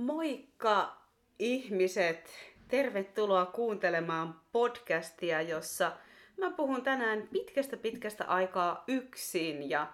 Moikka 0.00 0.96
ihmiset! 1.38 2.30
Tervetuloa 2.68 3.46
kuuntelemaan 3.46 4.40
podcastia, 4.52 5.42
jossa 5.42 5.92
mä 6.36 6.50
puhun 6.50 6.82
tänään 6.82 7.28
pitkästä 7.32 7.76
pitkästä 7.76 8.24
aikaa 8.24 8.84
yksin 8.88 9.70
ja 9.70 9.92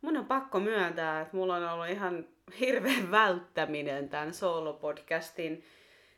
mun 0.00 0.16
on 0.16 0.26
pakko 0.26 0.60
myöntää, 0.60 1.20
että 1.20 1.36
mulla 1.36 1.56
on 1.56 1.68
ollut 1.68 1.88
ihan 1.88 2.28
hirveän 2.60 3.10
välttäminen 3.10 4.08
tämän 4.08 4.34
solo-podcastin 4.34 5.64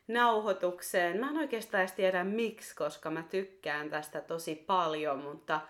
nauhoitukseen. 0.09 1.21
Mä 1.21 1.31
en 1.31 1.37
oikeastaan 1.37 1.81
edes 1.83 1.93
tiedä 1.93 2.25
miksi, 2.25 2.77
koska 2.77 3.11
mä 3.11 3.23
tykkään 3.23 3.91
tästä 3.91 4.21
tosi 4.21 4.55
paljon, 4.55 5.19
mutta 5.19 5.61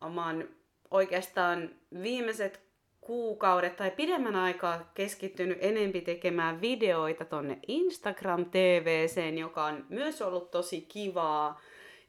oon 0.00 0.48
oikeastaan 0.90 1.70
viimeiset 2.02 2.61
kuukaudet 3.02 3.76
tai 3.76 3.90
pidemmän 3.90 4.36
aikaa 4.36 4.90
keskittynyt 4.94 5.58
enempi 5.60 6.00
tekemään 6.00 6.60
videoita 6.60 7.24
tonne 7.24 7.58
Instagram 7.68 8.44
TVCen, 8.44 9.38
joka 9.38 9.64
on 9.64 9.86
myös 9.88 10.22
ollut 10.22 10.50
tosi 10.50 10.80
kivaa. 10.80 11.60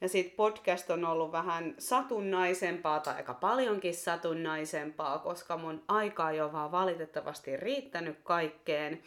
Ja 0.01 0.09
sitten 0.09 0.35
podcast 0.35 0.89
on 0.89 1.05
ollut 1.05 1.31
vähän 1.31 1.75
satunnaisempaa 1.77 2.99
tai 2.99 3.15
aika 3.15 3.33
paljonkin 3.33 3.93
satunnaisempaa, 3.93 5.19
koska 5.19 5.57
mun 5.57 5.83
aika 5.87 6.29
ei 6.29 6.41
ole 6.41 6.53
vaan 6.53 6.71
valitettavasti 6.71 7.57
riittänyt 7.57 8.17
kaikkeen. 8.23 9.03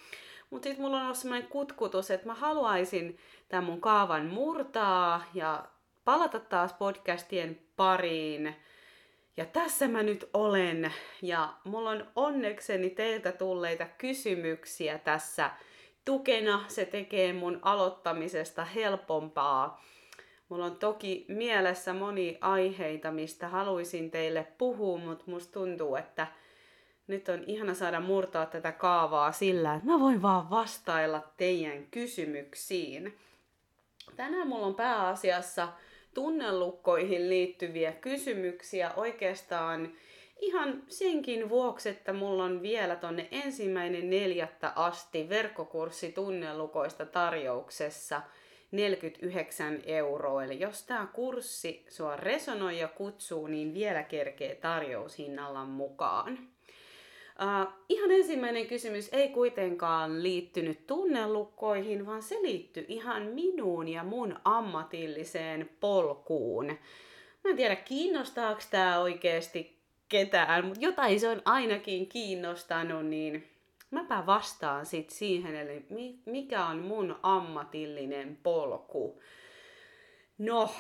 Mutta 0.51 0.69
sitten 0.69 0.85
mulla 0.85 0.97
on 0.97 1.03
ollut 1.03 1.17
sellainen 1.17 1.49
kutkutus, 1.49 2.11
että 2.11 2.27
mä 2.27 2.35
haluaisin 2.35 3.19
tämän 3.49 3.65
mun 3.65 3.81
kaavan 3.81 4.27
murtaa 4.27 5.23
ja 5.35 5.65
palata 6.05 6.41
taas 6.41 6.73
podcastien 6.73 7.59
pariin. 7.77 8.57
Ja 9.37 9.45
tässä 9.45 9.89
mä 9.89 10.03
nyt 10.03 10.31
olen. 10.35 10.93
Ja 11.23 11.55
mulla 11.65 11.91
on 11.91 12.07
onnekseni 12.17 12.91
teiltä 12.91 13.33
tulleita 13.33 13.87
kysymyksiä 13.99 14.99
tässä 14.99 15.51
tukena. 16.05 16.65
Se 16.69 16.85
tekee 16.85 17.33
mun 17.33 17.59
aloittamisesta 17.63 18.65
helpompaa. 18.65 19.85
Mulla 20.49 20.65
on 20.65 20.77
toki 20.77 21.25
mielessä 21.29 21.93
moni 21.93 22.39
aiheita, 22.41 23.11
mistä 23.11 23.49
haluaisin 23.49 24.11
teille 24.11 24.47
puhua, 24.59 24.99
mutta 24.99 25.25
musta 25.27 25.53
tuntuu, 25.53 25.97
että 25.97 26.27
nyt 27.07 27.29
on 27.29 27.45
ihana 27.47 27.75
saada 27.75 28.01
murtaa 28.01 28.47
tätä 28.47 28.73
kaavaa 28.73 29.33
sillä, 29.33 29.75
että 29.75 29.87
mä 29.87 30.01
voin 30.01 30.23
vaan 30.23 30.51
vastailla 30.51 31.23
teidän 31.37 31.87
kysymyksiin. 31.91 33.19
Tänään 34.17 34.49
mulla 34.49 34.67
on 34.67 34.75
pääasiassa 34.75 35.69
tunnelukkoihin 36.17 37.31
liittyviä 37.31 37.93
kysymyksiä 37.93 38.91
oikeastaan 38.97 39.93
ihan 40.41 40.83
senkin 40.89 41.49
vuoksi, 41.49 41.89
että 41.89 42.13
mulla 42.13 42.45
on 42.45 42.63
vielä 42.63 42.97
tonne 42.97 43.29
ensimmäinen 43.31 44.11
neljättä 44.11 44.73
asti 44.77 45.29
verkkokurssi 45.29 46.13
tunnelukoista 46.13 47.07
tarjouksessa 47.07 48.23
49 48.71 49.83
euroa. 49.87 50.45
Eli 50.45 50.61
jos 50.61 50.83
tämä 50.83 51.07
kurssi 51.13 51.87
sua 51.89 52.17
resonoi 52.17 52.79
ja 52.79 52.89
kutsuu, 52.89 53.47
niin 53.47 53.75
vielä 53.75 54.03
kerkee 54.03 54.55
tarjoushinnalla 54.55 55.65
mukaan. 55.65 56.56
Uh, 57.43 57.73
ihan 57.89 58.11
ensimmäinen 58.11 58.67
kysymys 58.67 59.09
ei 59.13 59.29
kuitenkaan 59.29 60.23
liittynyt 60.23 60.87
tunnelukkoihin, 60.87 62.07
vaan 62.07 62.23
se 62.23 62.35
liittyy 62.43 62.85
ihan 62.89 63.23
minuun 63.23 63.89
ja 63.89 64.05
mun 64.05 64.37
ammatilliseen 64.45 65.71
polkuun. 65.81 66.67
Mä 67.45 67.51
en 67.51 67.57
tiedä, 67.57 67.77
kiinnostaako 67.77 68.61
tämä 68.71 69.01
oikeasti 69.01 69.79
ketään, 70.09 70.65
mutta 70.65 70.85
jotain 70.85 71.21
se 71.21 71.29
on 71.29 71.43
ainakin 71.45 72.07
kiinnostanut, 72.07 73.07
niin 73.07 73.47
mäpä 73.91 74.27
vastaan 74.27 74.87
sit 74.87 75.11
siihen, 75.11 75.57
eli 75.57 75.85
mikä 76.25 76.67
on 76.67 76.79
mun 76.79 77.17
ammatillinen 77.23 78.39
polku. 78.43 79.21
No, 80.39 80.71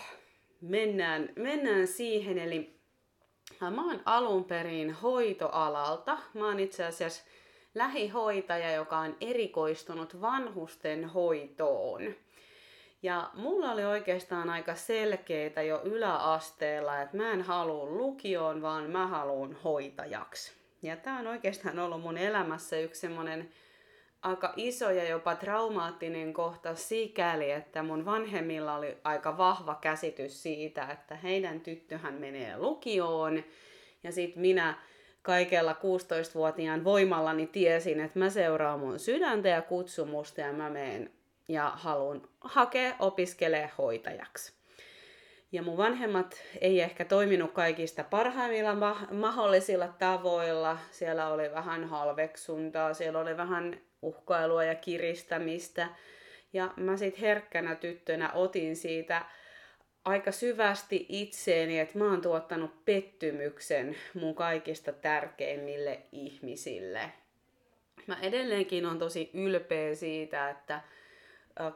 mennään, 0.60 1.28
mennään 1.36 1.86
siihen, 1.86 2.38
eli 2.38 2.75
Mä 3.60 3.86
oon 3.86 4.00
alun 4.04 4.44
perin 4.44 4.92
hoitoalalta. 4.92 6.18
Mä 6.34 6.46
oon 6.46 6.60
itse 6.60 6.84
asiassa 6.84 7.24
lähihoitaja, 7.74 8.72
joka 8.72 8.98
on 8.98 9.16
erikoistunut 9.20 10.20
vanhusten 10.20 11.04
hoitoon. 11.04 12.14
Ja 13.02 13.30
mulla 13.34 13.72
oli 13.72 13.84
oikeastaan 13.84 14.50
aika 14.50 14.74
selkeitä 14.74 15.62
jo 15.62 15.80
yläasteella, 15.84 17.00
että 17.02 17.16
mä 17.16 17.30
en 17.30 17.42
halua 17.42 17.86
lukioon, 17.86 18.62
vaan 18.62 18.90
mä 18.90 19.06
haluan 19.06 19.56
hoitajaksi. 19.64 20.52
Ja 20.82 20.96
tää 20.96 21.18
on 21.18 21.26
oikeastaan 21.26 21.78
ollut 21.78 22.00
mun 22.00 22.18
elämässä 22.18 22.78
yksi 22.78 23.00
semmonen 23.00 23.50
aika 24.22 24.52
iso 24.56 24.90
ja 24.90 25.08
jopa 25.08 25.34
traumaattinen 25.34 26.32
kohta 26.32 26.74
sikäli, 26.74 27.50
että 27.50 27.82
mun 27.82 28.04
vanhemmilla 28.04 28.74
oli 28.74 28.96
aika 29.04 29.38
vahva 29.38 29.74
käsitys 29.74 30.42
siitä, 30.42 30.86
että 30.92 31.16
heidän 31.16 31.60
tyttöhän 31.60 32.14
menee 32.14 32.58
lukioon. 32.58 33.44
Ja 34.02 34.12
sitten 34.12 34.40
minä 34.40 34.74
kaikella 35.22 35.72
16-vuotiaan 35.72 36.84
voimallani 36.84 37.46
tiesin, 37.46 38.00
että 38.00 38.18
mä 38.18 38.30
seuraan 38.30 38.80
mun 38.80 38.98
sydäntä 38.98 39.48
ja 39.48 39.62
kutsumusta 39.62 40.40
ja 40.40 40.52
mä 40.52 40.70
menen 40.70 41.10
ja 41.48 41.72
haluan 41.74 42.22
hakea 42.40 42.94
opiskelee 42.98 43.70
hoitajaksi. 43.78 44.52
Ja 45.52 45.62
mun 45.62 45.76
vanhemmat 45.76 46.42
ei 46.60 46.80
ehkä 46.80 47.04
toiminut 47.04 47.52
kaikista 47.52 48.04
parhaimmilla 48.04 48.74
ma- 48.74 49.08
mahdollisilla 49.12 49.88
tavoilla. 49.88 50.78
Siellä 50.90 51.28
oli 51.28 51.50
vähän 51.52 51.84
halveksuntaa, 51.84 52.94
siellä 52.94 53.18
oli 53.18 53.36
vähän 53.36 53.80
uhkailua 54.02 54.64
ja 54.64 54.74
kiristämistä. 54.74 55.88
Ja 56.52 56.74
mä 56.76 56.96
sit 56.96 57.20
herkkänä 57.20 57.74
tyttönä 57.74 58.32
otin 58.32 58.76
siitä 58.76 59.24
aika 60.04 60.32
syvästi 60.32 61.06
itseeni, 61.08 61.78
että 61.78 61.98
mä 61.98 62.10
oon 62.10 62.20
tuottanut 62.20 62.84
pettymyksen 62.84 63.96
mun 64.14 64.34
kaikista 64.34 64.92
tärkeimmille 64.92 66.02
ihmisille. 66.12 67.12
Mä 68.06 68.18
edelleenkin 68.22 68.86
on 68.86 68.98
tosi 68.98 69.30
ylpeä 69.34 69.94
siitä, 69.94 70.50
että 70.50 70.80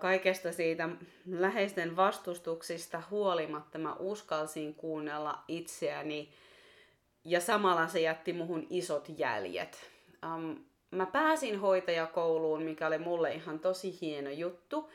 kaikesta 0.01 0.53
siitä 0.53 0.89
läheisten 1.27 1.97
vastustuksista 1.97 3.03
huolimatta 3.11 3.79
mä 3.79 3.95
uskalsin 3.95 4.75
kuunnella 4.75 5.45
itseäni 5.49 6.33
ja 7.25 7.41
samalla 7.41 7.89
se 7.89 8.01
jätti 8.01 8.33
muhun 8.33 8.67
isot 8.71 9.09
jäljet. 9.17 9.91
Um, 10.35 10.65
mä 10.91 11.07
pääsin 11.07 11.61
hoitajakouluun, 11.61 12.63
mikä 12.63 12.87
oli 12.87 12.99
mulle 12.99 13.33
ihan 13.33 13.59
tosi 13.59 13.99
hieno 14.01 14.31
juttu. 14.31 14.91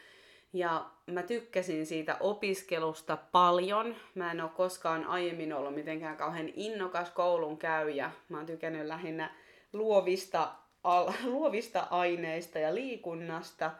Ja 0.53 0.85
mä 1.07 1.23
tykkäsin 1.23 1.85
siitä 1.85 2.17
opiskelusta 2.19 3.17
paljon. 3.31 3.95
Mä 4.15 4.31
en 4.31 4.41
ole 4.41 4.49
koskaan 4.49 5.05
aiemmin 5.05 5.53
ollut 5.53 5.75
mitenkään 5.75 6.17
kauhean 6.17 6.49
innokas 6.53 7.09
koulun 7.09 7.57
käyjä. 7.57 8.11
Mä 8.29 8.37
oon 8.37 8.45
tykännyt 8.45 8.87
lähinnä 8.87 9.31
luovista, 9.73 10.51
al, 10.83 11.11
luovista 11.33 11.87
aineista 11.89 12.59
ja 12.59 12.75
liikunnasta. 12.75 13.71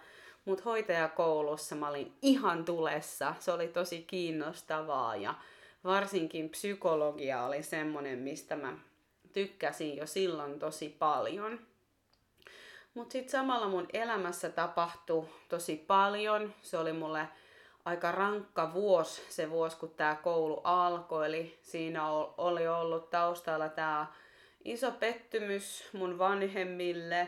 Mutta 0.46 0.64
hoitajakoulussa 0.64 1.75
mä 1.75 1.90
olin 1.90 2.14
ihan 2.22 2.66
tulessa. 2.66 3.36
Se 3.40 3.52
oli 3.52 3.68
tosi 3.68 4.02
kiinnostavaa 4.02 5.16
ja 5.16 5.34
varsinkin 5.84 6.50
psykologia 6.50 7.46
oli 7.46 7.64
semmonen, 7.64 8.20
mistä 8.20 8.56
mä 8.56 8.78
tykkäsin 9.34 9.98
jo 9.98 10.08
silloin 10.08 10.59
tosi 10.59 10.96
paljon. 11.00 11.59
Mutta 12.95 13.13
sitten 13.13 13.31
samalla 13.31 13.67
mun 13.67 13.88
elämässä 13.94 14.50
tapahtui 14.50 15.28
tosi 15.50 15.83
paljon. 15.88 16.53
Se 16.61 16.78
oli 16.78 16.94
mulle 16.94 17.28
aika 17.85 18.11
rankka 18.11 18.73
vuosi, 18.73 19.22
se 19.29 19.50
vuosi 19.50 19.78
kun 19.78 19.94
tämä 19.97 20.16
koulu 20.16 20.61
alkoi. 20.63 21.25
Eli 21.25 21.59
siinä 21.61 22.09
oli 22.38 22.67
ollut 22.67 23.09
taustalla 23.09 23.69
tämä 23.69 24.07
iso 24.66 24.91
pettymys 24.91 25.89
mun 25.94 26.17
vanhemmille. 26.17 27.28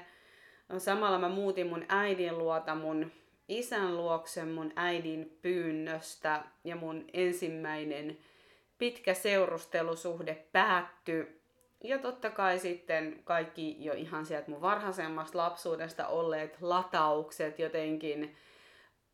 Samalla 0.78 1.20
mä 1.20 1.30
muutin 1.30 1.68
mun 1.68 1.86
äidin 1.90 2.38
luota 2.38 2.76
mun 2.76 3.12
isän 3.48 3.98
luokse 3.98 4.46
mun 4.46 4.74
äidin 4.76 5.38
pyynnöstä 5.42 6.44
ja 6.64 6.76
mun 6.76 7.06
ensimmäinen 7.14 8.18
pitkä 8.78 9.14
seurustelusuhde 9.14 10.46
päättyi 10.52 11.37
ja 11.84 12.00
totta 12.00 12.30
kai 12.30 12.60
sitten 12.60 13.22
kaikki 13.24 13.86
jo 13.86 13.94
ihan 13.94 14.26
sieltä 14.26 14.52
mun 14.52 14.62
varhaisemmasta 14.62 15.38
lapsuudesta 15.38 16.08
olleet 16.08 16.58
lataukset 16.62 17.60
jotenkin 17.60 18.36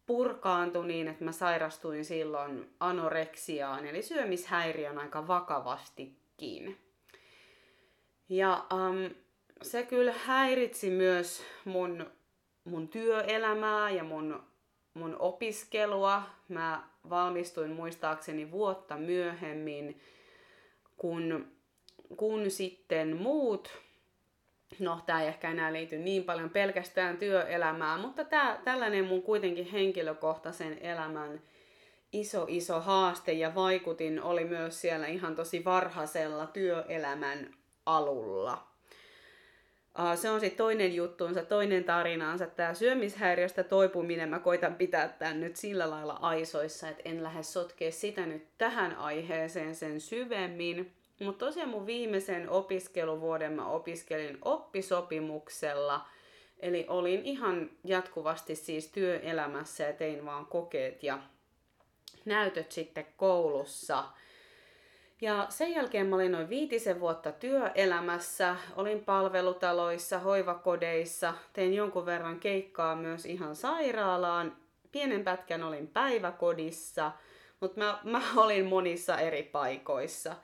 purkaantui 0.05 0.87
niin, 0.87 1.07
että 1.07 1.23
mä 1.23 1.31
sairastuin 1.31 2.05
silloin 2.05 2.75
anoreksiaan, 2.79 3.85
eli 3.85 4.01
syömishäiriön 4.01 4.97
aika 4.97 5.27
vakavastikin. 5.27 6.77
Ja 8.29 8.65
um, 8.73 9.15
se 9.61 9.83
kyllä 9.83 10.13
häiritsi 10.25 10.89
myös 10.89 11.43
mun, 11.65 12.11
mun 12.63 12.87
työelämää 12.87 13.89
ja 13.89 14.03
mun, 14.03 14.43
mun 14.93 15.15
opiskelua. 15.19 16.23
Mä 16.47 16.87
valmistuin 17.09 17.71
muistaakseni 17.71 18.51
vuotta 18.51 18.97
myöhemmin, 18.97 20.01
kun 20.97 21.51
kun 22.17 22.51
sitten 22.51 23.17
muut 23.17 23.83
no 24.79 24.99
tämä 25.05 25.21
ei 25.21 25.27
ehkä 25.27 25.51
enää 25.51 25.73
liity 25.73 25.97
niin 25.97 26.23
paljon 26.23 26.49
pelkästään 26.49 27.17
työelämään, 27.17 27.99
mutta 27.99 28.23
tää, 28.23 28.61
tällainen 28.63 29.05
mun 29.05 29.21
kuitenkin 29.21 29.65
henkilökohtaisen 29.65 30.77
elämän 30.81 31.41
iso 32.13 32.45
iso 32.49 32.81
haaste 32.81 33.33
ja 33.33 33.55
vaikutin 33.55 34.21
oli 34.21 34.45
myös 34.45 34.81
siellä 34.81 35.07
ihan 35.07 35.35
tosi 35.35 35.65
varhaisella 35.65 36.47
työelämän 36.47 37.53
alulla. 37.85 38.67
Se 40.15 40.29
on 40.29 40.39
sitten 40.39 40.57
toinen 40.57 40.95
juttuunsa, 40.95 41.45
toinen 41.45 41.83
tarinaansa. 41.83 42.47
Tämä 42.47 42.73
syömishäiriöstä 42.73 43.63
toipuminen, 43.63 44.29
mä 44.29 44.39
koitan 44.39 44.75
pitää 44.75 45.07
tämän 45.07 45.39
nyt 45.39 45.55
sillä 45.55 45.89
lailla 45.89 46.13
aisoissa, 46.21 46.89
että 46.89 47.01
en 47.05 47.23
lähde 47.23 47.43
sotkea 47.43 47.91
sitä 47.91 48.25
nyt 48.25 48.47
tähän 48.57 48.95
aiheeseen 48.95 49.75
sen 49.75 50.01
syvemmin. 50.01 50.93
Mutta 51.23 51.45
tosiaan 51.45 51.69
mun 51.69 51.85
viimeisen 51.85 52.49
opiskeluvuoden 52.49 53.53
mä 53.53 53.67
opiskelin 53.67 54.37
oppisopimuksella, 54.41 56.07
eli 56.59 56.85
olin 56.89 57.21
ihan 57.25 57.69
jatkuvasti 57.83 58.55
siis 58.55 58.87
työelämässä 58.87 59.83
ja 59.83 59.93
tein 59.93 60.25
vaan 60.25 60.45
kokeet 60.45 61.03
ja 61.03 61.19
näytöt 62.25 62.71
sitten 62.71 63.05
koulussa. 63.17 64.03
Ja 65.21 65.45
sen 65.49 65.71
jälkeen 65.71 66.07
mä 66.07 66.15
olin 66.15 66.31
noin 66.31 66.49
viitisen 66.49 66.99
vuotta 66.99 67.31
työelämässä, 67.31 68.55
olin 68.75 69.05
palvelutaloissa, 69.05 70.19
hoivakodeissa, 70.19 71.33
tein 71.53 71.73
jonkun 71.73 72.05
verran 72.05 72.39
keikkaa 72.39 72.95
myös 72.95 73.25
ihan 73.25 73.55
sairaalaan, 73.55 74.57
pienen 74.91 75.23
pätkän 75.23 75.63
olin 75.63 75.87
päiväkodissa, 75.87 77.11
mutta 77.59 77.79
mä, 77.79 77.99
mä 78.03 78.21
olin 78.35 78.65
monissa 78.65 79.19
eri 79.19 79.43
paikoissa. 79.43 80.35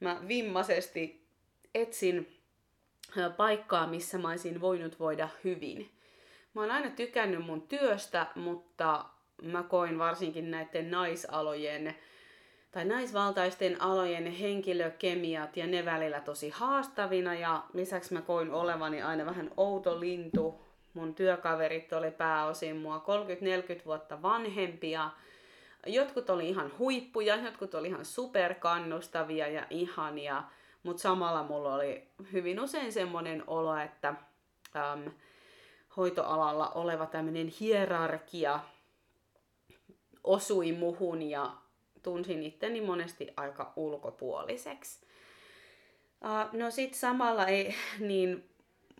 Mä 0.00 0.20
vimmaisesti 0.28 1.26
etsin 1.74 2.38
paikkaa, 3.36 3.86
missä 3.86 4.18
mä 4.18 4.28
olisin 4.28 4.60
voinut 4.60 5.00
voida 5.00 5.28
hyvin. 5.44 5.90
Mä 6.54 6.60
oon 6.60 6.70
aina 6.70 6.90
tykännyt 6.90 7.46
mun 7.46 7.62
työstä, 7.62 8.26
mutta 8.34 9.04
mä 9.42 9.62
koin 9.62 9.98
varsinkin 9.98 10.50
näiden 10.50 10.90
naisalojen 10.90 11.94
tai 12.70 12.84
naisvaltaisten 12.84 13.82
alojen 13.82 14.26
henkilökemiat 14.26 15.56
ja 15.56 15.66
ne 15.66 15.84
välillä 15.84 16.20
tosi 16.20 16.50
haastavina 16.50 17.34
ja 17.34 17.64
lisäksi 17.74 18.14
mä 18.14 18.22
koin 18.22 18.50
olevani 18.50 19.02
aina 19.02 19.26
vähän 19.26 19.50
outo 19.56 20.00
lintu. 20.00 20.60
Mun 20.94 21.14
työkaverit 21.14 21.92
oli 21.92 22.10
pääosin 22.10 22.76
mua 22.76 23.04
30-40 23.80 23.84
vuotta 23.84 24.22
vanhempia. 24.22 25.10
Jotkut 25.88 26.30
oli 26.30 26.48
ihan 26.48 26.72
huippuja, 26.78 27.36
jotkut 27.36 27.74
oli 27.74 27.88
ihan 27.88 28.04
superkannustavia 28.04 29.48
ja 29.48 29.66
ihania, 29.70 30.42
mutta 30.82 31.00
samalla 31.02 31.42
mulla 31.42 31.74
oli 31.74 32.08
hyvin 32.32 32.60
usein 32.60 32.92
semmoinen 32.92 33.44
olo, 33.46 33.76
että 33.76 34.08
äm, 34.08 35.10
hoitoalalla 35.96 36.68
oleva 36.68 37.06
tämmöinen 37.06 37.46
hierarkia 37.60 38.60
osui 40.24 40.72
muhun 40.72 41.22
ja 41.22 41.52
tunsin 42.02 42.42
itteni 42.42 42.80
monesti 42.80 43.28
aika 43.36 43.72
ulkopuoliseksi. 43.76 45.06
Uh, 46.24 46.58
no 46.58 46.70
sit 46.70 46.94
samalla 46.94 47.46
ei, 47.46 47.74
niin 47.98 48.50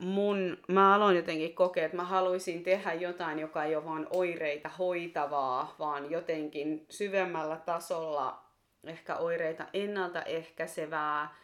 mun, 0.01 0.59
mä 0.69 0.95
aloin 0.95 1.17
jotenkin 1.17 1.55
kokea, 1.55 1.85
että 1.85 1.97
mä 1.97 2.05
haluaisin 2.05 2.63
tehdä 2.63 2.93
jotain, 2.93 3.39
joka 3.39 3.65
ei 3.65 3.77
ole 3.77 3.85
vaan 3.85 4.07
oireita 4.11 4.69
hoitavaa, 4.69 5.75
vaan 5.79 6.11
jotenkin 6.11 6.87
syvemmällä 6.91 7.57
tasolla 7.57 8.45
ehkä 8.85 9.17
oireita 9.17 9.67
ennaltaehkäisevää. 9.73 11.35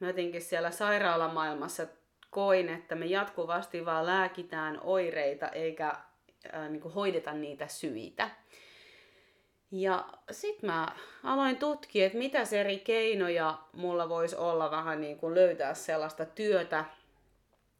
Mä 0.00 0.06
jotenkin 0.06 0.42
siellä 0.42 0.70
sairaalamaailmassa 0.70 1.86
koin, 2.30 2.68
että 2.68 2.94
me 2.94 3.06
jatkuvasti 3.06 3.84
vaan 3.84 4.06
lääkitään 4.06 4.80
oireita 4.82 5.48
eikä 5.48 5.92
äh, 6.54 6.70
niin 6.70 6.82
hoideta 6.82 7.32
niitä 7.32 7.68
syitä. 7.68 8.30
Ja 9.70 10.04
sit 10.30 10.62
mä 10.62 10.88
aloin 11.22 11.56
tutkia, 11.56 12.06
että 12.06 12.18
mitä 12.18 12.38
eri 12.60 12.78
keinoja 12.78 13.58
mulla 13.72 14.08
voisi 14.08 14.36
olla 14.36 14.70
vähän 14.70 15.00
niin 15.00 15.18
kuin 15.18 15.34
löytää 15.34 15.74
sellaista 15.74 16.24
työtä, 16.24 16.84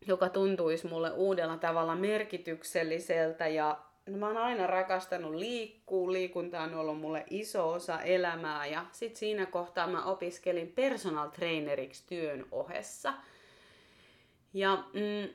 joka 0.07 0.29
tuntuisi 0.29 0.87
mulle 0.87 1.11
uudella 1.11 1.57
tavalla 1.57 1.95
merkitykselliseltä. 1.95 3.49
Ja 3.49 3.79
mä 4.11 4.27
oon 4.27 4.37
aina 4.37 4.67
rakastanut 4.67 5.35
liikkuu, 5.35 6.13
liikunta 6.13 6.61
on 6.61 6.75
ollut 6.75 7.01
mulle 7.01 7.25
iso 7.31 7.73
osa 7.73 8.01
elämää. 8.01 8.67
Ja 8.67 8.87
sit 8.93 9.17
siinä 9.17 9.47
kohtaa 9.47 9.87
mä 9.87 10.05
opiskelin 10.05 10.73
personal 10.73 11.29
traineriksi 11.29 12.05
työn 12.07 12.47
ohessa. 12.53 13.15
Ja 14.55 14.77
mm, 14.77 15.35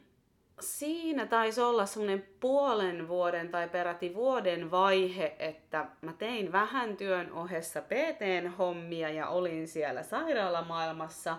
siinä 0.62 1.26
taisi 1.26 1.62
olla 1.62 1.86
semmoinen 1.86 2.28
puolen 2.40 3.08
vuoden 3.08 3.50
tai 3.50 3.70
peräti 3.70 4.16
vuoden 4.16 4.72
vaihe, 4.72 5.36
että 5.40 5.86
mä 6.02 6.14
tein 6.14 6.52
vähän 6.52 6.98
työn 6.98 7.32
ohessa 7.32 7.82
PT-hommia 7.82 9.10
ja 9.10 9.30
olin 9.30 9.68
siellä 9.68 10.04
sairaalamaailmassa, 10.04 11.38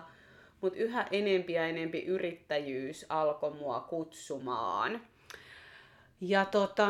mutta 0.63 0.79
yhä 0.79 1.07
enempi 1.11 1.53
ja 1.53 1.67
enempi 1.67 2.05
yrittäjyys 2.05 3.05
alkoi 3.09 3.51
mua 3.51 3.79
kutsumaan. 3.79 5.01
Ja 6.21 6.45
tota, 6.45 6.87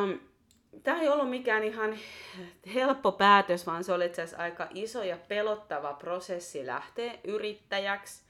tämä 0.83 1.01
ei 1.01 1.07
ollut 1.07 1.29
mikään 1.29 1.63
ihan 1.63 1.97
helppo 2.73 3.11
päätös, 3.11 3.67
vaan 3.67 3.83
se 3.83 3.93
oli 3.93 4.05
itse 4.05 4.21
asiassa 4.21 4.43
aika 4.43 4.67
iso 4.73 5.03
ja 5.03 5.17
pelottava 5.27 5.93
prosessi 5.93 6.65
lähteä 6.65 7.13
yrittäjäksi. 7.23 8.23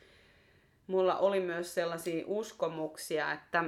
Mulla 0.88 1.18
oli 1.18 1.40
myös 1.40 1.74
sellaisia 1.74 2.24
uskomuksia, 2.28 3.32
että 3.32 3.64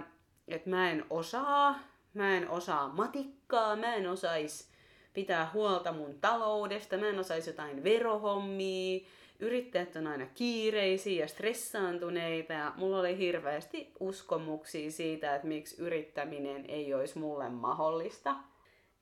että 0.48 0.69
mä 0.69 0.92
en 0.92 1.06
osaa, 1.10 1.80
mä 2.13 2.38
en 2.38 2.50
osaa 2.50 2.88
matikkaa, 2.88 3.75
mä 3.75 3.95
en 3.95 4.10
osais 4.10 4.69
pitää 5.13 5.50
huolta 5.54 5.92
mun 5.92 6.19
taloudesta, 6.22 6.98
mä 6.98 7.07
en 7.07 7.19
osais 7.19 7.48
jotain 7.48 7.83
verohommia, 7.83 9.06
yrittäjät 9.39 9.95
on 9.95 10.07
aina 10.07 10.25
kiireisiä 10.35 11.23
ja 11.23 11.27
stressaantuneita 11.27 12.53
ja 12.53 12.73
mulla 12.75 12.99
oli 12.99 13.17
hirveästi 13.17 13.91
uskomuksia 13.99 14.91
siitä, 14.91 15.35
että 15.35 15.47
miksi 15.47 15.81
yrittäminen 15.81 16.65
ei 16.67 16.93
olisi 16.93 17.19
mulle 17.19 17.49
mahdollista. 17.49 18.35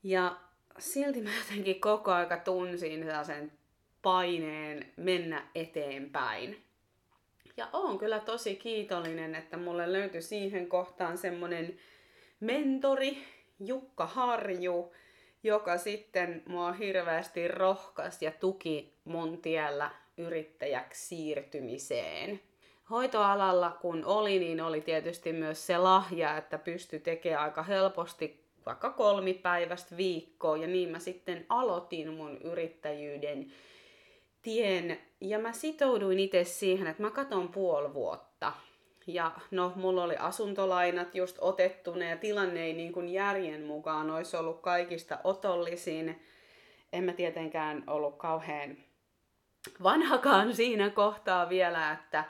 Ja 0.02 0.36
silti 0.78 1.22
mä 1.22 1.30
jotenkin 1.38 1.80
koko 1.80 2.12
aika 2.12 2.36
tunsin 2.36 3.06
sen 3.26 3.52
paineen 4.02 4.92
mennä 4.96 5.46
eteenpäin. 5.54 6.64
Ja 7.56 7.68
oon 7.72 7.98
kyllä 7.98 8.20
tosi 8.20 8.56
kiitollinen, 8.56 9.34
että 9.34 9.56
mulle 9.56 9.92
löytyi 9.92 10.22
siihen 10.22 10.68
kohtaan 10.68 11.18
semmonen 11.18 11.78
mentori, 12.40 13.18
Jukka 13.60 14.06
Harju, 14.06 14.92
joka 15.42 15.78
sitten 15.78 16.42
mua 16.46 16.72
hirveästi 16.72 17.48
rohkas 17.48 18.22
ja 18.22 18.32
tuki 18.40 18.94
mun 19.04 19.42
tiellä 19.42 19.90
yrittäjäksi 20.16 21.06
siirtymiseen. 21.06 22.40
Hoitoalalla 22.90 23.70
kun 23.80 24.04
oli, 24.04 24.38
niin 24.38 24.60
oli 24.60 24.80
tietysti 24.80 25.32
myös 25.32 25.66
se 25.66 25.78
lahja, 25.78 26.36
että 26.36 26.58
pystyi 26.58 27.00
tekemään 27.00 27.44
aika 27.44 27.62
helposti 27.62 28.44
vaikka 28.66 28.90
kolmipäiväistä 28.90 29.96
viikkoa, 29.96 30.56
ja 30.56 30.66
niin 30.66 30.88
mä 30.88 30.98
sitten 30.98 31.46
aloitin 31.48 32.12
mun 32.12 32.38
yrittäjyyden 32.38 33.52
tien 34.42 34.98
ja 35.20 35.38
mä 35.38 35.52
sitouduin 35.52 36.20
itse 36.20 36.44
siihen, 36.44 36.86
että 36.86 37.02
mä 37.02 37.10
katon 37.10 37.48
puoli 37.48 37.94
vuotta. 37.94 38.52
Ja 39.06 39.32
no, 39.50 39.72
mulla 39.76 40.04
oli 40.04 40.16
asuntolainat 40.16 41.14
just 41.14 41.36
otettuna 41.40 42.04
ja 42.04 42.16
tilanne 42.16 42.64
ei 42.64 42.72
niin 42.72 42.92
kuin 42.92 43.08
järjen 43.08 43.62
mukaan 43.62 44.10
olisi 44.10 44.36
ollut 44.36 44.60
kaikista 44.60 45.18
otollisin. 45.24 46.22
En 46.92 47.04
mä 47.04 47.12
tietenkään 47.12 47.84
ollut 47.86 48.16
kauhean 48.16 48.76
vanhakaan 49.82 50.54
siinä 50.54 50.90
kohtaa 50.90 51.48
vielä, 51.48 51.92
että 51.92 52.24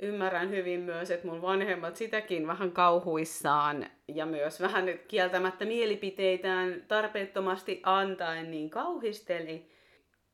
ymmärrän 0.00 0.50
hyvin 0.50 0.80
myös, 0.80 1.10
että 1.10 1.26
mun 1.26 1.42
vanhemmat 1.42 1.96
sitäkin 1.96 2.46
vähän 2.46 2.72
kauhuissaan 2.72 3.86
ja 4.08 4.26
myös 4.26 4.60
vähän 4.60 4.86
nyt 4.86 5.06
kieltämättä 5.06 5.64
mielipiteitään 5.64 6.84
tarpeettomasti 6.88 7.80
antaen 7.84 8.50
niin 8.50 8.70
kauhisteli 8.70 9.70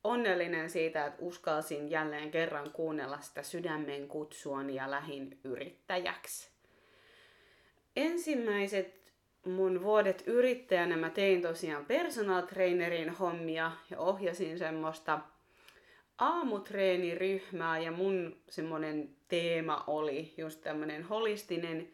onnellinen 0.03 0.69
siitä, 0.69 1.05
että 1.05 1.21
uskalsin 1.21 1.89
jälleen 1.91 2.31
kerran 2.31 2.71
kuunnella 2.71 3.19
sitä 3.21 3.43
sydämen 3.43 4.07
kutsuani 4.07 4.75
ja 4.75 4.91
lähin 4.91 5.39
yrittäjäksi. 5.43 6.49
Ensimmäiset 7.95 9.13
mun 9.45 9.83
vuodet 9.83 10.23
yrittäjänä 10.25 10.97
mä 10.97 11.09
tein 11.09 11.41
tosiaan 11.41 11.85
personal 11.85 12.41
trainerin 12.41 13.09
hommia 13.09 13.71
ja 13.89 13.99
ohjasin 13.99 14.57
semmoista 14.57 15.19
aamutreeniryhmää 16.17 17.79
ja 17.79 17.91
mun 17.91 18.35
semmonen 18.49 19.09
teema 19.27 19.83
oli 19.87 20.33
just 20.37 20.61
tämmönen 20.61 21.03
holistinen 21.03 21.89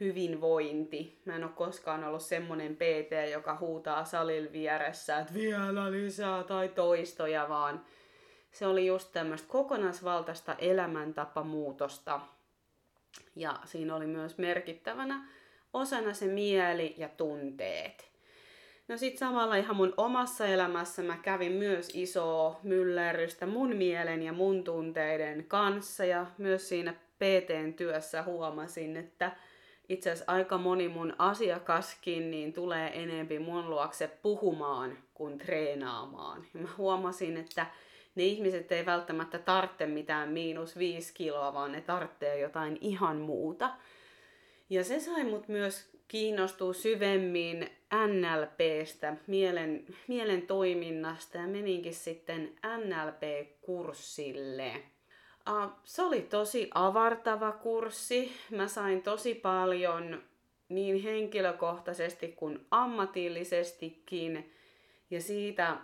hyvinvointi. 0.00 1.20
Mä 1.24 1.36
en 1.36 1.44
ole 1.44 1.52
koskaan 1.54 2.04
ollut 2.04 2.22
semmonen 2.22 2.76
PT, 2.76 3.30
joka 3.32 3.56
huutaa 3.60 4.04
salin 4.04 4.52
vieressä, 4.52 5.18
että 5.18 5.34
vielä 5.34 5.90
lisää 5.90 6.44
tai 6.44 6.68
toistoja, 6.68 7.48
vaan 7.48 7.84
se 8.52 8.66
oli 8.66 8.86
just 8.86 9.12
tämmöistä 9.12 9.48
kokonaisvaltaista 9.48 10.54
elämäntapamuutosta 10.54 12.20
Ja 13.36 13.58
siinä 13.64 13.96
oli 13.96 14.06
myös 14.06 14.38
merkittävänä 14.38 15.28
osana 15.72 16.14
se 16.14 16.26
mieli 16.26 16.94
ja 16.96 17.08
tunteet. 17.08 18.09
No 18.90 18.96
sit 18.96 19.18
samalla 19.18 19.56
ihan 19.56 19.76
mun 19.76 19.94
omassa 19.96 20.46
elämässä 20.46 21.02
mä 21.02 21.16
kävin 21.16 21.52
myös 21.52 21.88
isoa 21.94 22.60
myllerrystä 22.62 23.46
mun 23.46 23.76
mielen 23.76 24.22
ja 24.22 24.32
mun 24.32 24.64
tunteiden 24.64 25.44
kanssa 25.48 26.04
ja 26.04 26.26
myös 26.38 26.68
siinä 26.68 26.92
PTn 26.92 27.74
työssä 27.76 28.22
huomasin, 28.22 28.96
että 28.96 29.32
itse 29.88 30.10
asiassa 30.10 30.32
aika 30.32 30.58
moni 30.58 30.88
mun 30.88 31.14
asiakaskin 31.18 32.30
niin 32.30 32.52
tulee 32.52 33.02
enempi 33.02 33.38
mun 33.38 33.70
luokse 33.70 34.10
puhumaan 34.22 34.98
kuin 35.14 35.38
treenaamaan. 35.38 36.44
Ja 36.54 36.60
mä 36.60 36.68
huomasin, 36.78 37.36
että 37.36 37.66
ne 38.14 38.24
ihmiset 38.24 38.72
ei 38.72 38.86
välttämättä 38.86 39.38
tarvitse 39.38 39.86
mitään 39.86 40.28
miinus 40.28 40.78
viisi 40.78 41.14
kiloa, 41.14 41.54
vaan 41.54 41.72
ne 41.72 41.80
tarvitsee 41.80 42.38
jotain 42.38 42.78
ihan 42.80 43.16
muuta. 43.16 43.70
Ja 44.70 44.84
se 44.84 45.00
sai 45.00 45.24
mut 45.24 45.48
myös 45.48 45.90
kiinnostua 46.08 46.72
syvemmin 46.72 47.70
NLPstä, 48.06 49.16
mielen, 49.26 49.86
mielen 50.08 50.42
toiminnasta 50.42 51.38
ja 51.38 51.46
meninkin 51.46 51.94
sitten 51.94 52.52
NLP-kurssille. 52.76 54.72
Se 55.84 56.02
oli 56.02 56.22
tosi 56.22 56.70
avartava 56.74 57.52
kurssi. 57.52 58.32
Mä 58.50 58.68
sain 58.68 59.02
tosi 59.02 59.34
paljon 59.34 60.22
niin 60.68 61.02
henkilökohtaisesti 61.02 62.28
kuin 62.28 62.66
ammatillisestikin. 62.70 64.52
Ja 65.10 65.20
siitä 65.20 65.76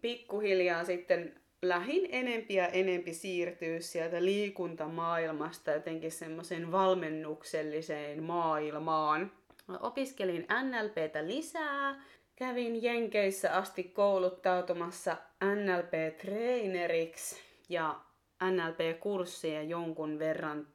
pikkuhiljaa 0.00 0.84
sitten 0.84 1.40
lähin 1.62 2.08
enempi 2.10 2.54
ja 2.54 2.68
enempi 2.68 3.14
siirtyä 3.14 3.80
sieltä 3.80 4.24
liikuntamaailmasta 4.24 5.70
jotenkin 5.70 6.12
semmoisen 6.12 6.72
valmennukselliseen 6.72 8.22
maailmaan. 8.22 9.32
Mä 9.66 9.78
opiskelin 9.78 10.46
NLPtä 10.62 11.26
lisää, 11.26 12.04
kävin 12.36 12.82
Jenkeissä 12.82 13.56
asti 13.56 13.84
kouluttautumassa 13.84 15.16
NLP-traineriksi 15.44 17.36
ja 17.68 18.00
NLP-kursseja 18.44 19.62
jonkun 19.62 20.18
verran 20.18 20.66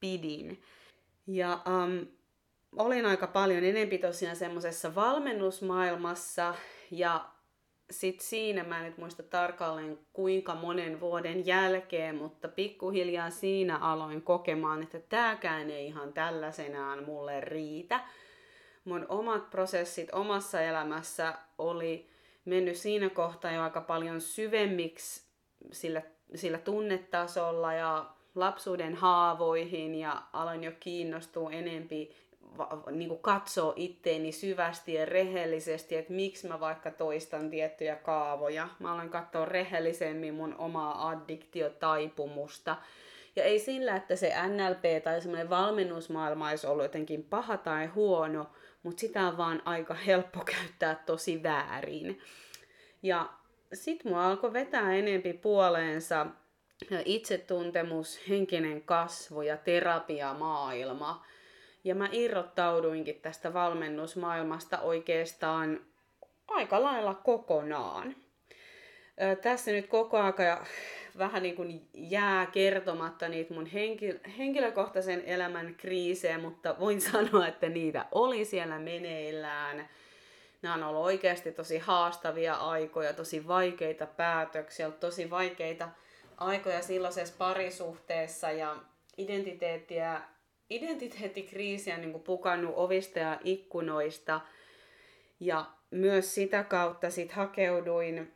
pidin. 0.00 0.62
Ja 1.26 1.62
um, 1.66 2.06
olin 2.76 3.06
aika 3.06 3.26
paljon 3.26 3.64
enempi 3.64 3.98
tosiaan 3.98 4.36
semmoisessa 4.36 4.94
valmennusmaailmassa 4.94 6.54
ja 6.90 7.35
sitten 7.90 8.26
siinä, 8.26 8.64
mä 8.64 8.78
en 8.78 8.84
nyt 8.84 8.98
muista 8.98 9.22
tarkalleen 9.22 9.98
kuinka 10.12 10.54
monen 10.54 11.00
vuoden 11.00 11.46
jälkeen, 11.46 12.16
mutta 12.16 12.48
pikkuhiljaa 12.48 13.30
siinä 13.30 13.78
aloin 13.78 14.22
kokemaan, 14.22 14.82
että 14.82 15.00
tääkään 15.00 15.70
ei 15.70 15.86
ihan 15.86 16.12
tällaisenaan 16.12 17.04
mulle 17.04 17.40
riitä. 17.40 18.00
Mun 18.84 19.06
omat 19.08 19.50
prosessit 19.50 20.08
omassa 20.12 20.60
elämässä 20.60 21.34
oli 21.58 22.10
mennyt 22.44 22.76
siinä 22.76 23.08
kohtaa 23.08 23.52
jo 23.52 23.62
aika 23.62 23.80
paljon 23.80 24.20
syvemmiksi 24.20 25.22
sillä, 25.72 26.02
sillä 26.34 26.58
tunnetasolla 26.58 27.72
ja 27.72 28.06
lapsuuden 28.34 28.94
haavoihin 28.94 29.94
ja 29.94 30.22
aloin 30.32 30.64
jo 30.64 30.72
kiinnostua 30.80 31.50
enempi 31.50 32.10
niin 32.90 33.08
kuin 33.08 33.22
katsoa 33.22 33.72
itteeni 33.76 34.32
syvästi 34.32 34.94
ja 34.94 35.04
rehellisesti, 35.06 35.96
että 35.96 36.12
miksi 36.12 36.48
mä 36.48 36.60
vaikka 36.60 36.90
toistan 36.90 37.50
tiettyjä 37.50 37.96
kaavoja. 37.96 38.68
Mä 38.78 38.92
aloin 38.92 39.10
katsoa 39.10 39.44
rehellisemmin 39.44 40.34
mun 40.34 40.54
omaa 40.58 41.08
addiktiotaipumus,ta 41.08 42.76
Ja 43.36 43.44
ei 43.44 43.58
sillä, 43.58 43.96
että 43.96 44.16
se 44.16 44.32
NLP 44.46 45.04
tai 45.04 45.20
semmoinen 45.20 45.50
valmennusmaailma 45.50 46.48
olisi 46.48 46.66
ollut 46.66 46.84
jotenkin 46.84 47.24
paha 47.24 47.56
tai 47.56 47.86
huono, 47.86 48.46
mutta 48.82 49.00
sitä 49.00 49.26
on 49.26 49.36
vaan 49.36 49.62
aika 49.64 49.94
helppo 49.94 50.40
käyttää 50.44 51.02
tosi 51.06 51.42
väärin. 51.42 52.20
Ja 53.02 53.28
sit 53.72 54.04
mua 54.04 54.26
alkoi 54.26 54.52
vetää 54.52 54.94
enempi 54.94 55.32
puoleensa 55.32 56.26
itsetuntemus, 57.04 58.28
henkinen 58.28 58.82
kasvu 58.82 59.42
ja 59.42 59.56
terapiamaailma. 59.56 61.24
Ja 61.86 61.94
mä 61.94 62.08
irrottauduinkin 62.12 63.20
tästä 63.20 63.54
valmennusmaailmasta 63.54 64.80
oikeastaan 64.80 65.80
aika 66.48 66.82
lailla 66.82 67.14
kokonaan. 67.14 68.16
Tässä 69.42 69.70
nyt 69.70 69.86
koko 69.86 70.18
aika 70.18 70.66
vähän 71.18 71.42
niin 71.42 71.56
kuin 71.56 71.88
jää 71.94 72.46
kertomatta 72.46 73.28
niitä 73.28 73.54
mun 73.54 73.66
henkilökohtaisen 74.38 75.22
elämän 75.26 75.74
kriisejä, 75.74 76.38
mutta 76.38 76.76
voin 76.80 77.00
sanoa, 77.12 77.46
että 77.46 77.68
niitä 77.68 78.06
oli 78.12 78.44
siellä 78.44 78.78
meneillään. 78.78 79.88
Nämä 80.62 80.74
on 80.74 80.82
ollut 80.82 81.04
oikeasti 81.04 81.52
tosi 81.52 81.78
haastavia 81.78 82.54
aikoja, 82.54 83.12
tosi 83.12 83.48
vaikeita 83.48 84.06
päätöksiä, 84.06 84.90
tosi 84.90 85.30
vaikeita 85.30 85.88
aikoja 86.36 86.82
silloisessa 86.82 87.34
parisuhteessa 87.38 88.50
ja 88.50 88.76
identiteettiä 89.18 90.20
identiteettikriisiä 90.70 91.96
niin 91.96 92.20
pukannut 92.20 92.72
ovista 92.76 93.18
ja 93.18 93.40
ikkunoista. 93.44 94.40
Ja 95.40 95.64
myös 95.90 96.34
sitä 96.34 96.64
kautta 96.64 97.10
sit 97.10 97.32
hakeuduin, 97.32 98.32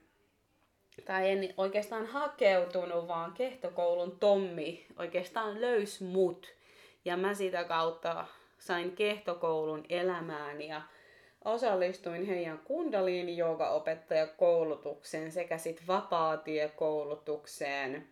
tai 1.04 1.30
en 1.30 1.54
oikeastaan 1.56 2.06
hakeutunut, 2.06 3.08
vaan 3.08 3.32
kehtokoulun 3.32 4.18
Tommi 4.18 4.86
oikeastaan 4.98 5.60
löys 5.60 6.00
mut. 6.00 6.54
Ja 7.04 7.16
mä 7.16 7.34
sitä 7.34 7.64
kautta 7.64 8.26
sain 8.58 8.92
kehtokoulun 8.92 9.84
elämään 9.88 10.62
ja 10.62 10.82
osallistuin 11.44 12.26
heidän 12.26 12.58
kundaliini 12.58 13.36
koulutukseen 14.36 15.32
sekä 15.32 15.58
sitten 15.58 15.86
vapaatiekoulutukseen 15.86 18.08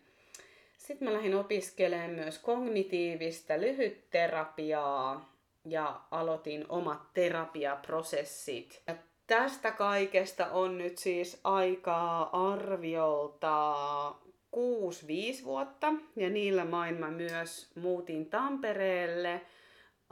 sitten 0.88 1.08
mä 1.08 1.14
lähdin 1.14 1.34
opiskelemaan 1.34 2.10
myös 2.10 2.38
kognitiivista 2.38 3.60
lyhytterapiaa 3.60 5.32
ja 5.64 6.00
aloitin 6.10 6.66
omat 6.68 7.12
terapiaprosessit. 7.14 8.82
Ja 8.86 8.94
tästä 9.26 9.70
kaikesta 9.70 10.46
on 10.46 10.78
nyt 10.78 10.98
siis 10.98 11.40
aikaa 11.44 12.50
arviolta 12.52 13.74
6-5 14.10 15.44
vuotta 15.44 15.92
ja 16.16 16.30
niillä 16.30 16.64
main 16.64 16.94
mä 16.94 17.10
myös 17.10 17.70
muutin 17.74 18.30
Tampereelle 18.30 19.40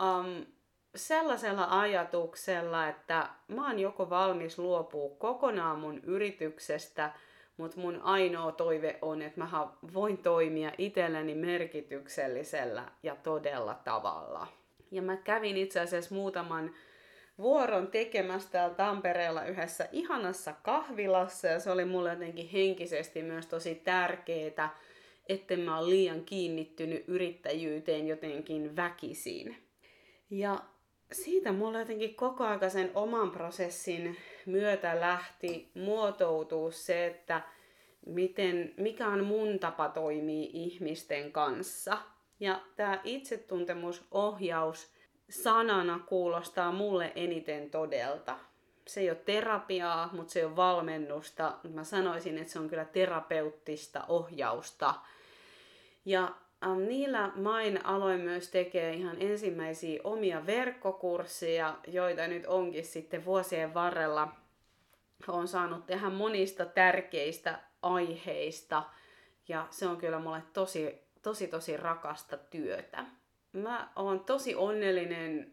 um, 0.03 0.47
sellaisella 0.97 1.81
ajatuksella, 1.81 2.89
että 2.89 3.29
mä 3.49 3.67
oon 3.69 3.79
joko 3.79 4.11
valmis 4.11 4.59
luopua 4.59 5.17
kokonaan 5.19 5.79
mun 5.79 6.01
yrityksestä– 6.05 7.13
mutta 7.57 7.81
mun 7.81 8.01
ainoa 8.03 8.53
toive 8.53 8.99
on, 9.03 9.23
että 9.23 9.41
mä 9.41 9.69
voin 9.95 10.19
toimia 10.19 10.73
itselleni 10.79 11.35
merkityksellisellä 11.35 12.89
ja 13.03 13.17
todella 13.17 13.75
tavalla. 13.85 14.47
Ja 14.91 15.03
mä 15.03 15.17
kävin 15.17 15.57
itse 15.57 15.81
asiassa 15.81 16.15
muutaman 16.15 16.75
vuoron 17.39 17.87
tekemässä 17.87 18.51
täällä 18.51 18.75
Tampereella 18.75 19.45
yhdessä 19.45 19.89
ihanassa 19.93 20.55
kahvilassa 20.63 21.49
ja 21.49 21.61
se 21.61 21.71
oli 21.71 21.85
mulle 21.85 22.11
jotenkin 22.11 22.49
henkisesti 22.49 23.23
myös 23.23 23.47
tosi 23.47 23.75
tärkeää, 23.75 24.77
etten 25.29 25.61
mä 25.61 25.79
ole 25.79 25.89
liian 25.89 26.25
kiinnittynyt 26.25 27.05
yrittäjyyteen 27.09 28.09
jotenkin 28.09 28.77
väkisin. 28.77 29.57
Ja 30.31 30.59
siitä 31.13 31.53
mulla 31.53 31.79
jotenkin 31.79 32.15
koko 32.15 32.45
ajan 32.45 32.71
sen 32.71 32.91
oman 32.95 33.31
prosessin 33.31 34.17
myötä 34.47 35.01
lähti 35.01 35.71
muotoutua 35.75 36.71
se, 36.71 37.07
että 37.07 37.43
miten, 38.07 38.75
mikä 38.77 39.09
on 39.09 39.25
mun 39.25 39.59
tapa 39.59 39.89
toimia 39.89 40.51
ihmisten 40.53 41.33
kanssa. 41.33 41.99
Ja 42.41 42.61
tämä 42.77 43.01
itsetuntemusohjaus 43.05 44.93
sanana 45.31 46.01
kuulostaa 46.07 46.73
mulle 46.73 47.13
eniten 47.15 47.71
todelta. 47.71 48.39
Se 48.87 49.01
ei 49.01 49.11
ole 49.11 49.19
terapiaa, 49.25 50.09
mutta 50.13 50.33
se 50.33 50.39
ei 50.39 50.45
ole 50.45 50.57
valmennusta. 50.57 51.59
Mä 51.75 51.85
sanoisin, 51.85 52.39
että 52.39 52.53
se 52.53 52.59
on 52.59 52.69
kyllä 52.69 52.85
terapeuttista 52.85 54.05
ohjausta. 54.09 54.95
Ja 56.05 56.35
niillä 56.89 57.33
main 57.37 57.87
aloin 57.87 58.21
myös 58.21 58.51
tekee 58.51 58.95
ihan 58.95 59.17
ensimmäisiä 59.21 60.01
omia 60.05 60.47
verkkokursseja, 60.47 61.79
joita 61.87 62.27
nyt 62.27 62.47
onkin 62.47 62.85
sitten 62.85 63.25
vuosien 63.25 63.75
varrella 63.75 64.29
on 65.29 65.49
saanut 65.49 65.87
tehdä 65.87 66.11
monista 66.11 66.65
tärkeistä 66.67 67.59
aiheista 67.83 68.83
ja 69.49 69.67
se 69.71 69.87
on 69.87 69.97
kyllä 69.97 70.19
mulle 70.19 70.43
tosi, 70.53 70.99
tosi, 71.23 71.47
tosi 71.47 71.77
rakasta 71.77 72.37
työtä. 72.37 73.05
Mä 73.53 73.93
oon 73.97 74.21
tosi 74.21 74.55
onnellinen 74.55 75.53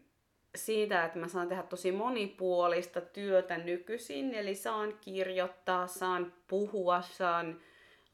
siitä, 0.56 1.04
että 1.04 1.18
mä 1.18 1.28
saan 1.28 1.48
tehdä 1.48 1.62
tosi 1.62 1.92
monipuolista 1.92 3.00
työtä 3.00 3.58
nykyisin, 3.58 4.34
eli 4.34 4.54
saan 4.54 4.98
kirjoittaa, 5.00 5.86
saan 5.86 6.32
puhua, 6.48 7.02
saan 7.02 7.60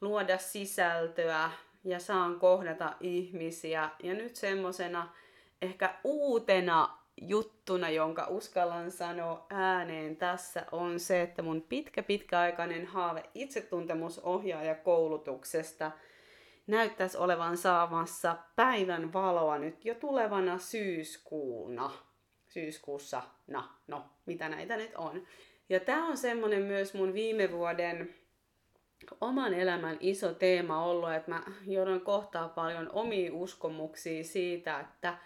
luoda 0.01 0.37
sisältöä 0.37 1.51
ja 1.83 1.99
saan 1.99 2.39
kohdata 2.39 2.93
ihmisiä. 2.99 3.89
Ja 4.03 4.13
nyt 4.13 4.35
semmosena 4.35 5.13
ehkä 5.61 5.95
uutena 6.03 6.97
juttuna, 7.21 7.89
jonka 7.89 8.27
uskallan 8.27 8.91
sanoa 8.91 9.45
ääneen 9.49 10.17
tässä, 10.17 10.65
on 10.71 10.99
se, 10.99 11.21
että 11.21 11.41
mun 11.41 11.61
pitkä 11.61 12.03
pitkäaikainen 12.03 12.85
haave 12.85 13.23
itsetuntemusohjaaja 13.35 14.75
koulutuksesta 14.75 15.91
näyttäisi 16.67 17.17
olevan 17.17 17.57
saamassa 17.57 18.37
päivän 18.55 19.13
valoa 19.13 19.57
nyt 19.57 19.85
jo 19.85 19.95
tulevana 19.95 20.57
syyskuuna. 20.57 21.91
Syyskuussa, 22.47 23.21
no, 23.47 23.63
no, 23.87 24.05
mitä 24.25 24.49
näitä 24.49 24.77
nyt 24.77 24.91
on. 24.95 25.27
Ja 25.69 25.79
tämä 25.79 26.07
on 26.07 26.17
semmonen 26.17 26.61
myös 26.61 26.93
mun 26.93 27.13
viime 27.13 27.51
vuoden 27.51 28.15
oman 29.21 29.53
elämän 29.53 29.97
iso 29.99 30.33
teema 30.33 30.85
ollut, 30.85 31.13
että 31.13 31.31
mä 31.31 31.43
joudun 31.67 32.01
kohtaa 32.01 32.49
paljon 32.49 32.89
omia 32.93 33.33
uskomuksia 33.33 34.23
siitä, 34.23 34.79
että 34.79 35.17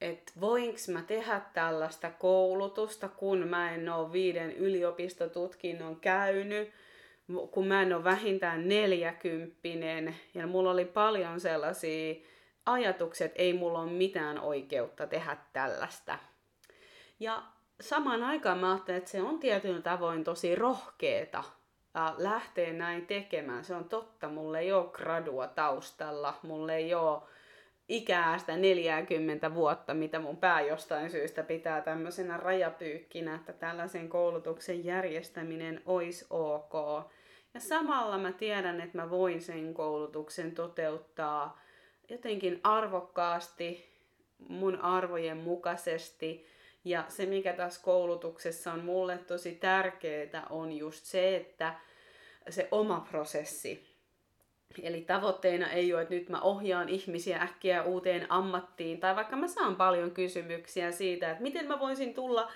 että 0.00 0.32
voinko 0.40 0.78
mä 0.92 1.02
tehdä 1.02 1.40
tällaista 1.54 2.10
koulutusta, 2.10 3.08
kun 3.08 3.38
mä 3.38 3.74
en 3.74 3.88
ole 3.88 4.12
viiden 4.12 4.52
yliopistotutkinnon 4.52 6.00
käynyt, 6.00 6.70
kun 7.50 7.66
mä 7.66 7.82
en 7.82 7.92
ole 7.92 8.04
vähintään 8.04 8.68
neljäkymppinen, 8.68 10.16
ja 10.34 10.46
mulla 10.46 10.70
oli 10.70 10.84
paljon 10.84 11.40
sellaisia 11.40 12.14
ajatuksia, 12.66 13.24
että 13.24 13.42
ei 13.42 13.52
mulla 13.52 13.80
ole 13.80 13.90
mitään 13.90 14.40
oikeutta 14.40 15.06
tehdä 15.06 15.36
tällaista. 15.52 16.18
Ja 17.20 17.42
samaan 17.80 18.22
aikaan 18.22 18.58
mä 18.58 18.72
ajattelin, 18.72 18.98
että 18.98 19.10
se 19.10 19.22
on 19.22 19.38
tietyllä 19.38 19.82
tavoin 19.82 20.24
tosi 20.24 20.54
rohkeeta 20.54 21.44
lähteä 22.16 22.72
näin 22.72 23.06
tekemään. 23.06 23.64
Se 23.64 23.74
on 23.74 23.84
totta, 23.84 24.28
mulla 24.28 24.58
ei 24.58 24.72
ole 24.72 24.90
gradua 24.92 25.46
taustalla, 25.46 26.38
mulla 26.42 26.72
ei 26.72 26.94
ole 26.94 27.22
ikää 27.88 28.38
sitä 28.38 28.56
40 28.56 29.54
vuotta, 29.54 29.94
mitä 29.94 30.18
mun 30.18 30.36
pää 30.36 30.60
jostain 30.60 31.10
syystä 31.10 31.42
pitää 31.42 31.80
tämmöisenä 31.80 32.36
rajapyykkinä, 32.36 33.34
että 33.34 33.52
tällaisen 33.52 34.08
koulutuksen 34.08 34.84
järjestäminen 34.84 35.82
olisi 35.86 36.26
ok. 36.30 36.72
Ja 37.54 37.60
samalla 37.60 38.18
mä 38.18 38.32
tiedän, 38.32 38.80
että 38.80 38.98
mä 38.98 39.10
voin 39.10 39.42
sen 39.42 39.74
koulutuksen 39.74 40.52
toteuttaa 40.52 41.60
jotenkin 42.08 42.60
arvokkaasti, 42.62 43.94
mun 44.48 44.80
arvojen 44.80 45.36
mukaisesti. 45.36 46.46
Ja 46.84 47.04
se, 47.08 47.26
mikä 47.26 47.52
tässä 47.52 47.80
koulutuksessa 47.84 48.72
on 48.72 48.84
mulle 48.84 49.18
tosi 49.18 49.54
tärkeää, 49.54 50.46
on 50.50 50.72
just 50.72 51.04
se, 51.04 51.36
että 51.36 51.74
se 52.48 52.68
oma 52.70 53.06
prosessi, 53.10 53.94
Eli 54.82 55.00
tavoitteena 55.00 55.70
ei 55.70 55.94
ole, 55.94 56.02
että 56.02 56.14
nyt 56.14 56.28
mä 56.28 56.40
ohjaan 56.40 56.88
ihmisiä 56.88 57.42
äkkiä 57.42 57.82
uuteen 57.82 58.26
ammattiin, 58.32 59.00
tai 59.00 59.16
vaikka 59.16 59.36
mä 59.36 59.48
saan 59.48 59.76
paljon 59.76 60.10
kysymyksiä 60.10 60.92
siitä, 60.92 61.30
että 61.30 61.42
miten 61.42 61.68
mä 61.68 61.80
voisin 61.80 62.14
tulla 62.14 62.42
äh, 62.42 62.48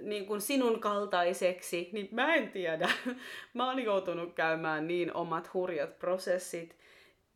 niin 0.00 0.26
kuin 0.26 0.40
sinun 0.40 0.80
kaltaiseksi, 0.80 1.88
niin 1.92 2.08
mä 2.12 2.34
en 2.34 2.50
tiedä. 2.50 2.88
Mä 3.54 3.66
oon 3.66 3.82
joutunut 3.82 4.34
käymään 4.34 4.86
niin 4.86 5.14
omat 5.14 5.54
hurjat 5.54 5.98
prosessit, 5.98 6.76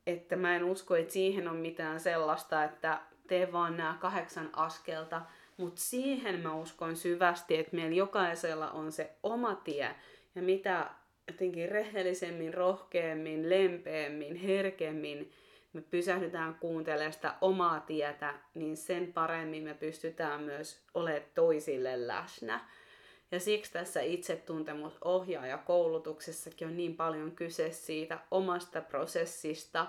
että 0.07 0.37
mä 0.37 0.57
en 0.57 0.65
usko, 0.65 0.97
että 0.97 1.13
siihen 1.13 1.49
on 1.49 1.57
mitään 1.57 2.01
sellaista, 2.01 2.65
että 2.65 3.01
tee 3.27 3.53
vaan 3.53 3.77
nämä 3.77 3.97
kahdeksan 4.01 4.51
askelta, 4.53 5.23
mutta 5.59 5.81
siihen 5.81 6.41
mä 6.41 6.55
uskon 6.55 6.97
syvästi, 6.97 7.57
että 7.57 7.77
meillä 7.77 7.97
jokaisella 7.97 8.71
on 8.71 8.93
se 8.93 9.11
oma 9.23 9.55
tie, 9.55 9.95
ja 10.35 10.43
mitä 10.43 10.91
jotenkin 11.27 11.69
rehellisemmin, 11.69 12.55
rohkeammin, 12.55 13.51
lempeämmin, 13.51 14.37
herkemmin 14.37 15.33
me 15.73 15.81
pysähdytään 15.81 16.55
kuuntelemaan 16.55 17.13
sitä 17.13 17.35
omaa 17.41 17.81
tietä, 17.81 18.35
niin 18.55 18.77
sen 18.77 19.13
paremmin 19.13 19.63
me 19.63 19.75
pystytään 19.75 20.43
myös 20.43 20.83
olemaan 20.95 21.23
toisille 21.35 22.07
läsnä. 22.07 22.61
Ja 23.31 23.41
siksi 23.41 23.73
tässä 23.73 24.01
itsetuntemusohjaaja 24.01 25.59
koulutuksessakin 25.59 26.69
on 26.69 26.77
niin 26.77 26.97
paljon 26.97 27.33
kyse 27.33 27.71
siitä 27.71 28.19
omasta 28.31 28.81
prosessista. 28.81 29.87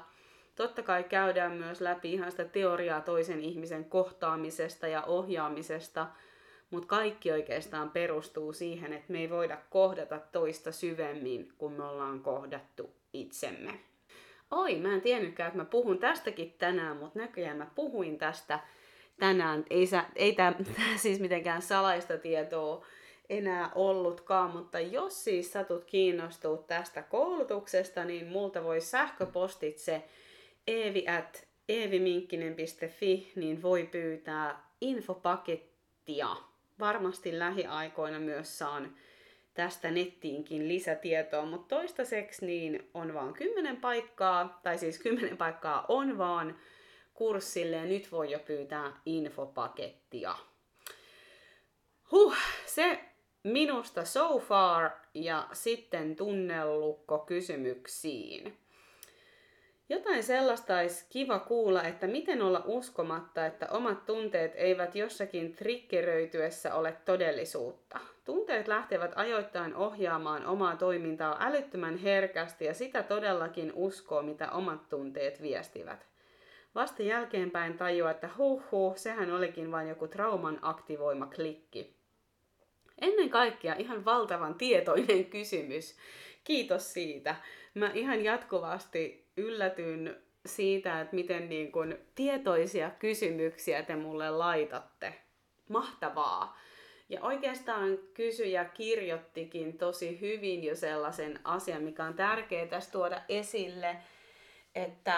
Totta 0.60 0.84
kai 0.84 1.04
käydään 1.04 1.52
myös 1.52 1.82
läpi 1.82 2.14
ihan 2.14 2.32
sitä 2.32 2.46
teoriaa 2.46 3.02
toisen 3.02 3.42
ihmisen 3.42 3.86
kohtaamisesta 3.86 4.88
ja 4.88 5.04
ohjaamisesta– 5.04 6.08
mutta 6.70 6.88
kaikki 6.88 7.32
oikeastaan 7.32 7.92
perustuu 7.92 8.54
siihen, 8.54 8.94
että 8.94 9.12
me 9.12 9.20
ei 9.20 9.30
voida 9.30 9.58
kohdata 9.70 10.20
toista 10.32 10.72
syvemmin, 10.72 11.54
kun 11.58 11.72
me 11.72 11.84
ollaan 11.84 12.20
kohdattu 12.20 12.94
itsemme. 13.14 13.80
Oi, 14.52 14.76
mä 14.76 14.94
en 14.94 15.02
tiennytkään, 15.02 15.48
että 15.48 15.58
mä 15.58 15.66
puhun 15.66 15.98
tästäkin 15.98 16.56
tänään, 16.58 16.98
mutta 16.98 17.20
näköjään 17.20 17.58
mä 17.58 17.68
puhuin 17.76 18.18
tästä 18.18 18.60
tänään. 19.20 19.66
Ei, 19.70 19.86
ei 20.16 20.34
tämä 20.34 20.54
siis 20.96 21.20
mitenkään 21.20 21.62
salaista 21.62 22.18
tietoa 22.18 22.86
enää 23.30 23.72
ollutkaan, 23.76 24.52
mutta 24.52 24.80
jos 24.80 25.24
siis 25.24 25.52
satut 25.52 25.86
kiinnostua 25.86 26.58
tästä 26.58 27.02
koulutuksesta, 27.02 28.06
niin 28.06 28.28
multa 28.28 28.64
voi 28.64 28.82
sähköpostitse 28.82 30.04
eevi 30.70 32.00
niin 33.36 33.62
voi 33.62 33.84
pyytää 33.92 34.70
infopakettia 34.82 36.36
varmasti 36.80 37.40
lähiaikoina 37.40 38.20
myös 38.20 38.58
saan 38.58 38.96
tästä 39.54 39.92
nettiinkin 39.92 40.68
lisätietoa, 40.68 41.46
mutta 41.46 41.76
toistaiseksi 41.76 42.46
niin 42.46 42.90
on 42.94 43.14
vaan 43.14 43.34
10 43.34 43.78
paikkaa, 43.78 44.60
tai 44.64 44.78
siis 44.78 45.00
10 45.00 45.38
paikkaa 45.38 45.86
on 45.88 46.18
vaan 46.18 46.60
kurssille 47.14 47.76
ja 47.76 47.86
nyt 47.86 48.12
voi 48.12 48.32
jo 48.32 48.40
pyytää 48.40 49.02
infopakettia. 49.06 50.36
Huh, 52.12 52.36
se 52.66 53.00
minusta 53.44 54.06
so 54.06 54.40
far 54.40 54.92
ja 55.14 55.48
sitten 55.54 56.16
tunnellukko 56.16 57.20
kysymyksiin. 57.20 58.58
Jotain 59.90 60.24
sellaista 60.24 60.78
olisi 60.78 61.06
kiva 61.10 61.40
kuulla, 61.40 61.84
että 61.84 62.08
miten 62.08 62.42
olla 62.42 62.64
uskomatta, 62.66 63.46
että 63.46 63.68
omat 63.72 64.06
tunteet 64.06 64.52
eivät 64.56 64.96
jossakin 64.96 65.54
triggeröityessä 65.54 66.76
ole 66.76 66.98
todellisuutta. 67.06 68.00
Tunteet 68.26 68.68
lähtevät 68.68 69.12
ajoittain 69.16 69.76
ohjaamaan 69.76 70.46
omaa 70.46 70.76
toimintaa 70.76 71.38
älyttömän 71.40 71.98
herkästi 71.98 72.66
ja 72.66 72.74
sitä 72.74 73.04
todellakin 73.04 73.72
uskoo, 73.76 74.22
mitä 74.22 74.52
omat 74.52 74.90
tunteet 74.90 75.42
viestivät. 75.42 76.06
Vasta 76.76 77.04
jälkeenpäin 77.04 77.78
tajuaa, 77.78 78.12
että 78.12 78.30
huh 78.38 78.64
huh, 78.72 78.98
sehän 78.98 79.32
olikin 79.32 79.72
vain 79.72 79.88
joku 79.90 80.08
trauman 80.08 80.60
aktivoima 80.62 81.26
klikki. 81.26 81.99
Ennen 83.02 83.30
kaikkea 83.30 83.76
ihan 83.76 84.06
valtavan 84.06 84.56
tietoinen 84.56 85.26
kysymys. 85.36 85.98
Kiitos 86.44 86.94
siitä. 86.94 87.36
Mä 87.74 87.92
ihan 87.94 88.24
jatkuvasti 88.24 89.28
yllätyn 89.38 90.22
siitä, 90.46 91.02
että 91.02 91.16
miten 91.16 91.50
niin 91.50 91.72
kun 91.72 91.98
tietoisia 92.16 92.92
kysymyksiä 93.00 93.84
te 93.84 93.96
mulle 93.96 94.30
laitatte. 94.30 95.14
Mahtavaa! 95.70 96.58
Ja 97.10 97.22
oikeastaan 97.22 97.98
kysyjä 98.14 98.66
kirjoittikin 98.66 99.78
tosi 99.78 100.22
hyvin 100.22 100.64
jo 100.64 100.76
sellaisen 100.76 101.40
asian, 101.44 101.84
mikä 101.84 102.04
on 102.04 102.14
tärkeää 102.14 102.68
tässä 102.68 102.92
tuoda 102.92 103.22
esille, 103.30 103.96
että 104.76 105.16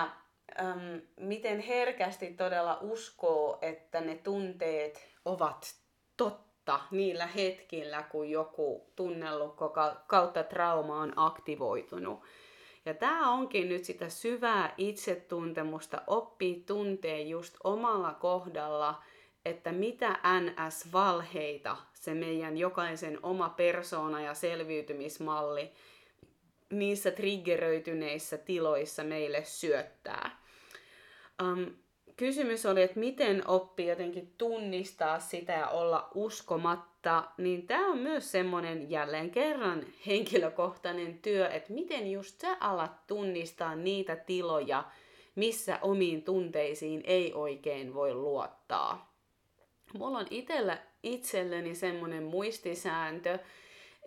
äm, 0.59 1.01
miten 1.17 1.59
herkästi 1.59 2.33
todella 2.33 2.77
uskoo, 2.81 3.59
että 3.61 4.01
ne 4.01 4.15
tunteet 4.15 5.07
ovat 5.25 5.75
totta 6.17 6.50
niillä 6.91 7.27
hetkillä, 7.27 8.03
kun 8.03 8.29
joku 8.29 8.91
tunnellukko 8.95 9.73
kautta 10.07 10.43
trauma 10.43 11.01
on 11.01 11.13
aktivoitunut. 11.15 12.23
Ja 12.85 12.93
tämä 12.93 13.31
onkin 13.31 13.69
nyt 13.69 13.85
sitä 13.85 14.09
syvää 14.09 14.73
itsetuntemusta, 14.77 16.01
oppii 16.07 16.63
tuntee 16.67 17.21
just 17.21 17.57
omalla 17.63 18.13
kohdalla, 18.13 19.03
että 19.45 19.71
mitä 19.71 20.19
NS-valheita 20.39 21.77
se 21.93 22.13
meidän 22.13 22.57
jokaisen 22.57 23.19
oma 23.23 23.49
persona 23.49 24.21
ja 24.21 24.33
selviytymismalli 24.33 25.71
niissä 26.69 27.11
triggeröityneissä 27.11 28.37
tiloissa 28.37 29.03
meille 29.03 29.43
syöttää. 29.43 30.41
Um, 31.43 31.65
kysymys 32.17 32.65
oli, 32.65 32.81
että 32.81 32.99
miten 32.99 33.47
oppii 33.47 33.87
jotenkin 33.87 34.33
tunnistaa 34.37 35.19
sitä 35.19 35.53
ja 35.53 35.67
olla 35.67 36.09
uskomatta, 36.15 37.23
niin 37.37 37.67
tämä 37.67 37.87
on 37.87 37.97
myös 37.97 38.31
semmoinen 38.31 38.91
jälleen 38.91 39.31
kerran 39.31 39.85
henkilökohtainen 40.07 41.19
työ, 41.19 41.49
että 41.49 41.73
miten 41.73 42.11
just 42.11 42.39
sä 42.39 42.57
alat 42.59 43.07
tunnistaa 43.07 43.75
niitä 43.75 44.15
tiloja, 44.15 44.83
missä 45.35 45.79
omiin 45.81 46.23
tunteisiin 46.23 47.01
ei 47.05 47.33
oikein 47.33 47.93
voi 47.93 48.13
luottaa. 48.13 49.11
Mulla 49.97 50.17
on 50.17 50.27
itellä, 50.29 50.77
itselleni 51.03 51.75
semmoinen 51.75 52.23
muistisääntö, 52.23 53.39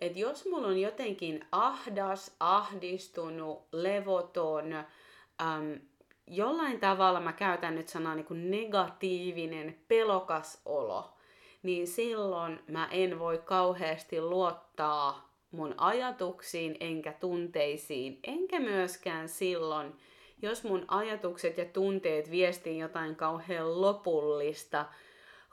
että 0.01 0.19
jos 0.19 0.45
mulla 0.45 0.67
on 0.67 0.77
jotenkin 0.77 1.45
ahdas, 1.51 2.35
ahdistunut, 2.39 3.67
levoton, 3.71 4.73
äm, 4.73 5.79
jollain 6.27 6.79
tavalla 6.79 7.19
mä 7.19 7.33
käytän 7.33 7.75
nyt 7.75 7.87
sanaa 7.87 8.15
niin 8.15 8.25
kuin 8.25 8.51
negatiivinen, 8.51 9.77
pelokas 9.87 10.61
olo, 10.65 11.13
niin 11.63 11.87
silloin 11.87 12.59
mä 12.67 12.87
en 12.91 13.19
voi 13.19 13.37
kauheasti 13.45 14.21
luottaa 14.21 15.29
mun 15.51 15.75
ajatuksiin 15.77 16.77
enkä 16.79 17.13
tunteisiin, 17.13 18.19
enkä 18.23 18.59
myöskään 18.59 19.29
silloin, 19.29 19.93
jos 20.41 20.63
mun 20.63 20.85
ajatukset 20.87 21.57
ja 21.57 21.65
tunteet 21.65 22.31
viestii 22.31 22.79
jotain 22.79 23.15
kauhean 23.15 23.81
lopullista, 23.81 24.85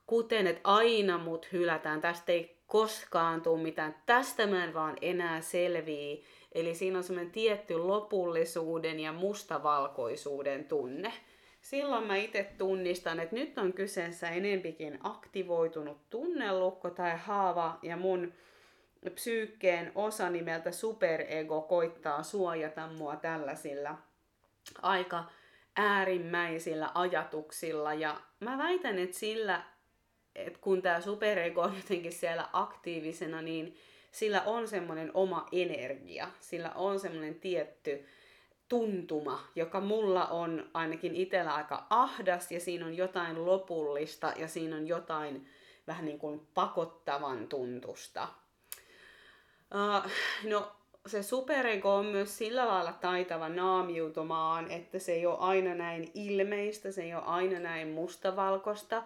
kuten 0.07 0.47
että 0.47 0.61
aina 0.65 1.19
mut 1.19 1.53
hylätään, 1.53 2.01
tästä 2.01 2.33
ei 2.33 2.63
koskaan 2.67 3.43
tule 3.43 3.63
mitään, 3.63 3.95
tästä 4.07 4.47
mä 4.47 4.65
en 4.65 4.75
vaan 4.75 4.97
enää 5.03 5.41
selvii. 5.41 6.25
Eli 6.53 6.75
siinä 6.75 6.99
on 6.99 7.05
semmoinen 7.05 7.33
tietty 7.33 7.79
lopullisuuden 7.79 9.01
ja 9.01 9.13
mustavalkoisuuden 9.13 10.65
tunne. 10.65 11.13
Silloin 11.61 12.07
mä 12.07 12.17
itse 12.17 12.53
tunnistan, 12.59 13.21
että 13.21 13.35
nyt 13.35 13.59
on 13.59 13.73
kyseessä 13.73 14.31
enempikin 14.31 14.99
aktivoitunut 15.03 16.11
tunnelukko 16.11 16.91
tai 16.91 17.17
haava 17.17 17.79
ja 17.83 17.97
mun 17.97 18.33
psyykkeen 19.15 19.93
osa 19.95 20.31
nimeltä 20.31 20.73
superego 20.73 21.61
koittaa 21.61 22.23
suojata 22.23 22.87
mua 22.87 23.17
tällaisilla 23.17 23.99
aika 24.83 25.25
äärimmäisillä 25.77 26.91
ajatuksilla. 26.95 27.95
Ja 27.95 28.21
mä 28.41 28.59
väitän, 28.59 28.99
että 28.99 29.19
sillä, 29.19 29.63
että 30.35 30.59
kun 30.63 30.83
tämä 30.83 31.01
superego 31.01 31.61
on 31.61 31.77
jotenkin 31.77 32.13
siellä 32.13 32.49
aktiivisena, 32.53 33.43
niin 33.43 33.77
sillä 34.13 34.43
on 34.43 34.69
semmoinen 34.69 35.11
oma 35.15 35.49
energia, 35.53 36.29
sillä 36.41 36.71
on 36.71 37.01
semmoinen 37.01 37.35
tietty 37.35 38.07
tuntuma, 38.69 39.45
joka 39.55 39.81
mulla 39.81 40.27
on 40.27 40.71
ainakin 40.75 41.15
itsellä 41.15 41.55
aika 41.55 41.87
ahdas 41.91 42.53
ja 42.53 42.61
siinä 42.61 42.87
on 42.87 42.97
jotain 42.97 43.47
lopullista 43.47 44.33
ja 44.37 44.49
siinä 44.49 44.77
on 44.77 44.87
jotain 44.89 45.49
vähän 45.87 46.05
niin 46.05 46.19
kuin 46.19 46.47
pakottavan 46.55 47.49
tuntusta. 47.49 48.29
Uh, 49.75 50.11
no 50.45 50.73
se 51.07 51.23
superego 51.23 51.95
on 51.95 52.07
myös 52.07 52.39
sillä 52.39 52.69
lailla 52.69 52.93
taitava 52.93 53.49
naamiutumaan, 53.49 54.71
että 54.71 54.99
se 54.99 55.13
ei 55.13 55.27
ole 55.27 55.39
aina 55.39 55.75
näin 55.75 56.11
ilmeistä, 56.15 56.93
se 56.93 57.03
ei 57.03 57.15
ole 57.15 57.23
aina 57.27 57.59
näin 57.59 57.89
mustavalkoista, 57.89 59.03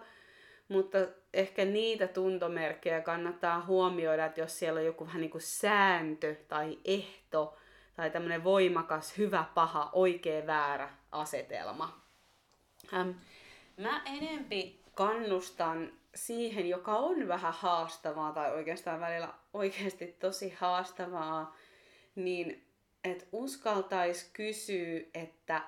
mutta 0.67 0.97
ehkä 1.33 1.65
niitä 1.65 2.07
tuntomerkkejä 2.07 3.01
kannattaa 3.01 3.65
huomioida, 3.65 4.25
että 4.25 4.41
jos 4.41 4.59
siellä 4.59 4.79
on 4.79 4.85
joku 4.85 5.05
vähän 5.05 5.21
niin 5.21 5.31
kuin 5.31 5.41
sääntö 5.41 6.35
tai 6.47 6.77
ehto 6.85 7.57
tai 7.95 8.09
tämmöinen 8.09 8.43
voimakas, 8.43 9.17
hyvä, 9.17 9.45
paha, 9.53 9.89
oikea, 9.93 10.47
väärä 10.47 10.89
asetelma. 11.11 12.01
Ähm, 12.93 13.09
mä 13.77 14.01
enempi 14.05 14.81
kannustan 14.95 15.91
siihen, 16.15 16.69
joka 16.69 16.95
on 16.95 17.27
vähän 17.27 17.53
haastavaa 17.53 18.31
tai 18.31 18.51
oikeastaan 18.51 18.99
välillä 18.99 19.33
oikeasti 19.53 20.07
tosi 20.07 20.49
haastavaa, 20.49 21.55
niin 22.15 22.67
että 23.03 23.25
uskaltais 23.31 24.29
kysyä, 24.33 25.01
että, 25.13 25.61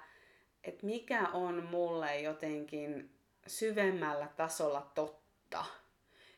että 0.63 0.85
mikä 0.85 1.27
on 1.33 1.63
mulle 1.63 2.19
jotenkin 2.19 3.09
syvemmällä 3.49 4.27
tasolla 4.37 4.91
totta. 4.95 5.65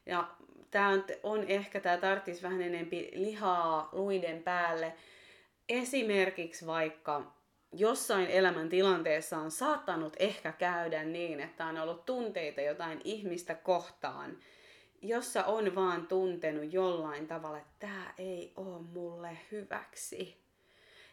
Ja 0.06 0.28
tämä 0.72 0.90
on, 1.24 1.44
ehkä, 1.48 1.80
tämä 1.80 1.98
tarvitsisi 1.98 2.44
vähän 2.44 2.62
enempi 2.62 3.12
lihaa 3.14 3.90
luiden 3.92 4.44
päälle. 4.44 4.94
Esimerkiksi 5.70 6.66
vaikka 6.66 7.34
jossain 7.72 8.28
elämän 8.28 8.70
tilanteessa 8.70 9.38
on 9.38 9.52
saattanut 9.52 10.16
ehkä 10.20 10.52
käydä 10.52 11.04
niin, 11.04 11.40
että 11.40 11.66
on 11.66 11.78
ollut 11.78 12.06
tunteita 12.06 12.62
jotain 12.62 13.02
ihmistä 13.04 13.56
kohtaan, 13.56 14.38
jossa 15.02 15.44
on 15.44 15.76
vaan 15.76 16.08
tuntenut 16.08 16.74
jollain 16.74 17.28
tavalla, 17.28 17.58
että 17.58 17.74
tämä 17.80 18.14
ei 18.18 18.54
ole 18.56 18.82
mulle 18.82 19.38
hyväksi. 19.52 20.42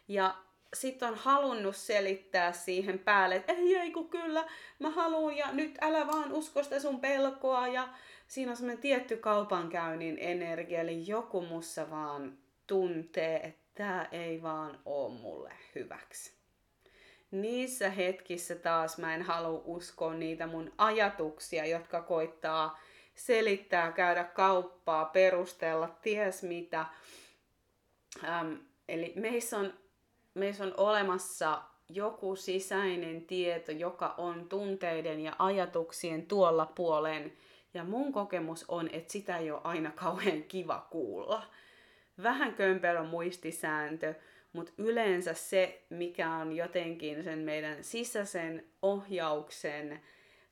Ja 0.07 0.35
sitten 0.73 1.07
on 1.07 1.15
halunnut 1.15 1.75
selittää 1.75 2.51
siihen 2.51 2.99
päälle, 2.99 3.35
että 3.35 3.53
ei, 3.53 3.75
ei 3.75 3.91
kun 3.91 4.09
kyllä, 4.09 4.45
mä 4.79 4.89
haluan 4.89 5.37
ja 5.37 5.51
nyt 5.51 5.77
älä 5.81 6.07
vaan 6.07 6.31
usko 6.31 6.63
sitä 6.63 6.79
sun 6.79 7.01
pelkoa 7.01 7.67
ja 7.67 7.89
siinä 8.27 8.51
on 8.51 8.57
semmoinen 8.57 8.81
tietty 8.81 9.17
kaupankäynnin 9.17 10.17
energia, 10.19 10.81
eli 10.81 11.07
joku 11.07 11.41
mussa 11.41 11.89
vaan 11.89 12.37
tuntee, 12.67 13.35
että 13.37 13.59
tämä 13.75 14.07
ei 14.11 14.41
vaan 14.41 14.79
ole 14.85 15.13
mulle 15.13 15.53
hyväksi. 15.75 16.39
Niissä 17.31 17.89
hetkissä 17.89 18.55
taas 18.55 18.97
mä 18.97 19.15
en 19.15 19.21
halua 19.21 19.61
uskoa 19.65 20.13
niitä 20.13 20.47
mun 20.47 20.73
ajatuksia, 20.77 21.65
jotka 21.65 22.01
koittaa 22.01 22.79
selittää, 23.15 23.91
käydä 23.91 24.23
kauppaa, 24.23 25.05
perustella, 25.05 25.87
ties 26.01 26.43
mitä. 26.43 26.85
Ähm, 28.23 28.53
eli 28.87 29.13
meissä 29.15 29.57
on, 29.57 29.73
meissä 30.39 30.63
on 30.63 30.73
olemassa 30.77 31.61
joku 31.89 32.35
sisäinen 32.35 33.25
tieto, 33.25 33.71
joka 33.71 34.13
on 34.17 34.49
tunteiden 34.49 35.19
ja 35.19 35.35
ajatuksien 35.39 36.25
tuolla 36.25 36.65
puolen. 36.65 37.33
Ja 37.73 37.83
mun 37.83 38.13
kokemus 38.13 38.65
on, 38.67 38.89
että 38.93 39.11
sitä 39.11 39.37
ei 39.37 39.51
ole 39.51 39.61
aina 39.63 39.91
kauhean 40.05 40.43
kiva 40.43 40.87
kuulla. 40.91 41.43
Vähän 42.23 42.53
kömpelö 42.53 43.03
muistisääntö, 43.03 44.13
mutta 44.53 44.71
yleensä 44.77 45.33
se, 45.33 45.83
mikä 45.89 46.33
on 46.33 46.53
jotenkin 46.53 47.23
sen 47.23 47.39
meidän 47.39 47.83
sisäisen 47.83 48.65
ohjauksen 48.81 50.01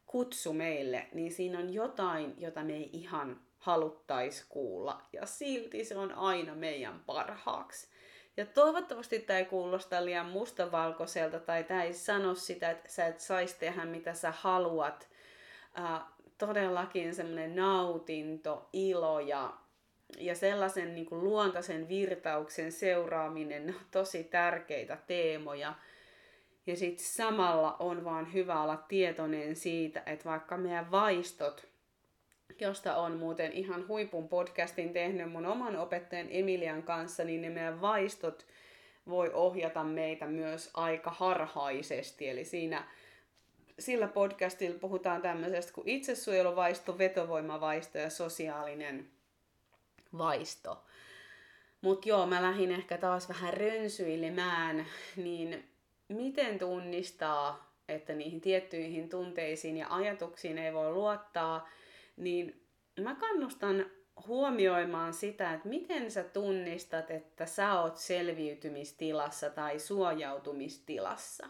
kutsu 0.06 0.54
meille, 0.54 1.08
niin 1.14 1.32
siinä 1.32 1.60
on 1.60 1.74
jotain, 1.74 2.34
jota 2.38 2.64
me 2.64 2.74
ei 2.74 2.90
ihan 2.94 3.40
haluttais 3.58 4.46
kuulla. 4.50 5.02
Ja 5.14 5.26
silti 5.26 5.86
se 5.86 5.98
on 5.98 6.12
aina 6.12 6.56
meidän 6.56 7.04
parhaaksi. 7.06 7.88
Ja 8.38 8.46
toivottavasti 8.46 9.20
tämä 9.20 9.40
ei 9.40 9.46
kuulosta 9.46 10.06
liian 10.06 10.26
mustavalkoiselta 10.26 11.40
tai 11.40 11.64
tämä 11.64 11.84
ei 11.84 11.94
sano 11.94 12.36
sitä, 12.36 12.72
että 12.72 12.90
sä 12.90 13.08
et 13.08 13.20
saisi 13.20 13.56
tehdä 13.60 13.86
mitä 13.86 14.14
sä 14.14 14.34
haluat. 14.38 15.10
Äh, 15.80 16.02
todellakin 16.38 17.16
semmoinen 17.16 17.56
nautinto, 17.56 18.70
ilo 18.74 19.20
ja, 19.20 19.54
ja 20.18 20.36
sellaisen 20.36 20.96
niin 20.96 21.06
kuin 21.06 21.24
luontaisen 21.24 21.90
virtauksen 21.90 22.72
seuraaminen 22.72 23.70
on 23.70 23.86
tosi 23.92 24.24
tärkeitä 24.24 24.98
teemoja– 25.08 25.74
ja 26.68 26.76
sitten 26.76 27.06
samalla 27.06 27.76
on 27.80 28.04
vaan 28.04 28.34
hyvä 28.34 28.62
olla 28.62 28.78
tietoinen 28.88 29.56
siitä, 29.56 30.04
että 30.06 30.26
vaikka 30.26 30.58
meidän 30.58 30.92
vaistot, 30.92 31.68
josta 32.62 32.96
on 32.96 33.18
muuten 33.18 33.54
ihan 33.54 33.88
huipun 33.88 34.28
podcastin 34.28 34.94
tehnyt 34.94 35.32
mun 35.32 35.46
oman 35.46 35.78
opettajan 35.78 36.28
Emilian 36.30 36.84
kanssa, 36.84 37.24
niin 37.24 37.42
ne 37.42 37.50
meidän 37.50 37.82
vaistot 37.82 38.46
voi 39.10 39.32
ohjata 39.34 39.84
meitä 39.84 40.26
myös 40.26 40.70
aika 40.74 41.12
harhaisesti. 41.12 42.30
Eli 42.30 42.46
siinä 42.46 42.88
sillä 43.80 44.08
podcastilla 44.08 44.80
puhutaan 44.80 45.22
tämmöisestä 45.22 45.74
kuin 45.74 45.90
itsesuojeluvaisto, 45.90 46.98
vetovoimavaisto 46.98 47.98
ja 47.98 48.10
sosiaalinen 48.10 49.10
vaisto. 50.18 50.84
Mutta 51.82 52.10
joo, 52.10 52.26
mä 52.26 52.42
lähdin 52.42 52.72
ehkä 52.72 52.98
taas 52.98 53.30
vähän 53.30 53.54
rönsyilemään, 53.54 54.86
niin 55.16 55.70
miten 56.08 56.60
tunnistaa, 56.60 57.74
että 57.88 58.14
niihin 58.14 58.42
tiettyihin 58.42 59.10
tunteisiin 59.10 59.78
ja 59.78 59.88
ajatuksiin 59.90 60.58
ei 60.58 60.74
voi 60.74 60.92
luottaa, 60.92 61.70
niin 62.18 62.62
mä 63.00 63.16
kannustan 63.16 63.86
huomioimaan 64.28 65.14
sitä, 65.14 65.54
että 65.54 65.70
miten 65.70 66.12
sä 66.12 66.24
tunnistat, 66.24 67.12
että 67.12 67.46
sä 67.46 67.82
oot 67.82 67.98
selviytymistilassa 67.98 69.50
tai 69.50 69.80
suojautumistilassa. 69.80 71.48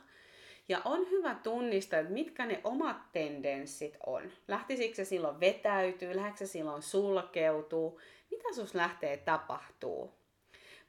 Ja 0.69 0.81
on 0.85 1.09
hyvä 1.09 1.35
tunnistaa, 1.43 1.99
että 1.99 2.13
mitkä 2.13 2.45
ne 2.45 2.61
omat 2.63 3.11
tendenssit 3.11 3.97
on. 4.05 4.31
Lähtisikö 4.47 4.95
se 4.95 5.05
silloin 5.05 5.39
vetäytyy, 5.39 6.15
lähdetkö 6.15 6.37
se 6.37 6.51
silloin 6.51 6.81
sulkeutuu, 6.81 7.99
mitä 8.31 8.53
sus 8.53 8.75
lähtee 8.75 9.17
tapahtuu. 9.17 10.13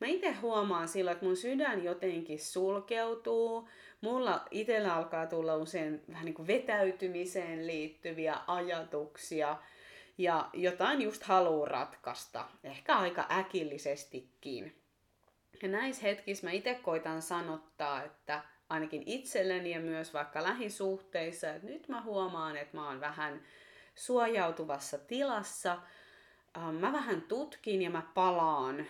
Mä 0.00 0.06
itse 0.06 0.32
huomaan 0.32 0.88
silloin, 0.88 1.12
että 1.12 1.26
mun 1.26 1.36
sydän 1.36 1.84
jotenkin 1.84 2.38
sulkeutuu. 2.38 3.68
Mulla 4.00 4.44
itsellä 4.50 4.94
alkaa 4.94 5.26
tulla 5.26 5.56
usein 5.56 6.02
vähän 6.08 6.24
niin 6.24 6.34
kuin 6.34 6.46
vetäytymiseen 6.46 7.66
liittyviä 7.66 8.38
ajatuksia 8.46 9.56
ja 10.18 10.50
jotain 10.52 11.02
just 11.02 11.22
haluu 11.22 11.64
ratkaista, 11.64 12.48
ehkä 12.64 12.96
aika 12.96 13.26
äkillisestikin. 13.38 14.82
Ja 15.62 15.68
näissä 15.68 16.02
hetkissä 16.02 16.46
mä 16.46 16.50
itse 16.50 16.74
koitan 16.74 17.22
sanottaa, 17.22 18.02
että 18.02 18.42
ainakin 18.68 19.02
itselleni 19.06 19.70
ja 19.70 19.80
myös 19.80 20.14
vaikka 20.14 20.42
lähisuhteissa, 20.42 21.50
että 21.50 21.66
nyt 21.66 21.88
mä 21.88 22.02
huomaan, 22.02 22.56
että 22.56 22.76
mä 22.76 22.88
oon 22.88 23.00
vähän 23.00 23.42
suojautuvassa 23.94 24.98
tilassa. 24.98 25.78
Mä 26.80 26.92
vähän 26.92 27.22
tutkin 27.22 27.82
ja 27.82 27.90
mä 27.90 28.02
palaan 28.14 28.86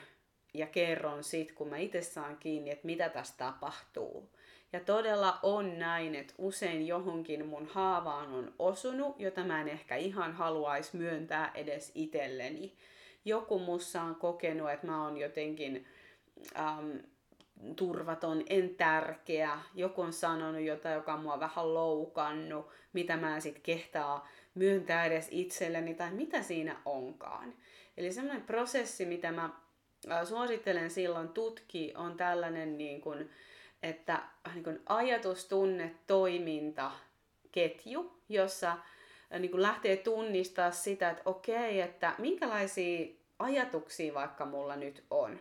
ja 0.54 0.66
kerron 0.66 1.24
sit, 1.24 1.52
kun 1.52 1.68
mä 1.68 1.76
itse 1.76 2.02
saan 2.02 2.36
kiinni, 2.36 2.70
että 2.70 2.86
mitä 2.86 3.08
tässä 3.08 3.34
tapahtuu. 3.36 4.37
Ja 4.72 4.80
todella 4.80 5.38
on 5.42 5.78
näin, 5.78 6.14
että 6.14 6.34
usein 6.38 6.86
johonkin 6.86 7.46
mun 7.46 7.66
haavaan 7.66 8.32
on 8.32 8.54
osunut, 8.58 9.20
jota 9.20 9.44
mä 9.44 9.60
en 9.60 9.68
ehkä 9.68 9.96
ihan 9.96 10.32
haluaisi 10.32 10.96
myöntää 10.96 11.50
edes 11.54 11.92
itselleni. 11.94 12.76
Joku 13.24 13.58
mussa 13.58 14.02
on 14.02 14.14
kokenut, 14.14 14.70
että 14.70 14.86
mä 14.86 15.04
oon 15.04 15.16
jotenkin 15.16 15.86
ähm, 16.56 16.96
turvaton, 17.76 18.42
en 18.50 18.74
tärkeä. 18.74 19.58
Joku 19.74 20.00
on 20.02 20.12
sanonut 20.12 20.62
jotain, 20.62 20.94
joka 20.94 21.14
on 21.14 21.22
mua 21.22 21.40
vähän 21.40 21.74
loukannut, 21.74 22.68
mitä 22.92 23.16
mä 23.16 23.34
en 23.34 23.42
sit 23.42 23.58
kehtaa 23.58 24.28
myöntää 24.54 25.04
edes 25.04 25.28
itselleni 25.30 25.94
tai 25.94 26.10
mitä 26.10 26.42
siinä 26.42 26.76
onkaan. 26.84 27.54
Eli 27.96 28.12
semmoinen 28.12 28.42
prosessi, 28.42 29.06
mitä 29.06 29.32
mä 29.32 29.50
suosittelen 30.24 30.90
silloin 30.90 31.28
tutki, 31.28 31.92
on 31.96 32.16
tällainen 32.16 32.78
niin 32.78 33.00
kuin, 33.00 33.30
että 33.82 34.22
niin 34.54 34.64
kuin 34.64 34.80
ajatus, 34.86 35.46
tunne, 35.46 35.94
toiminta, 36.06 36.90
ketju, 37.52 38.20
jossa 38.28 38.76
niin 39.38 39.50
kuin 39.50 39.62
lähtee 39.62 39.96
tunnistaa 39.96 40.70
sitä, 40.70 41.10
että 41.10 41.22
okei, 41.24 41.80
että 41.80 42.14
minkälaisia 42.18 43.06
ajatuksia 43.38 44.14
vaikka 44.14 44.44
mulla 44.46 44.76
nyt 44.76 45.04
on. 45.10 45.40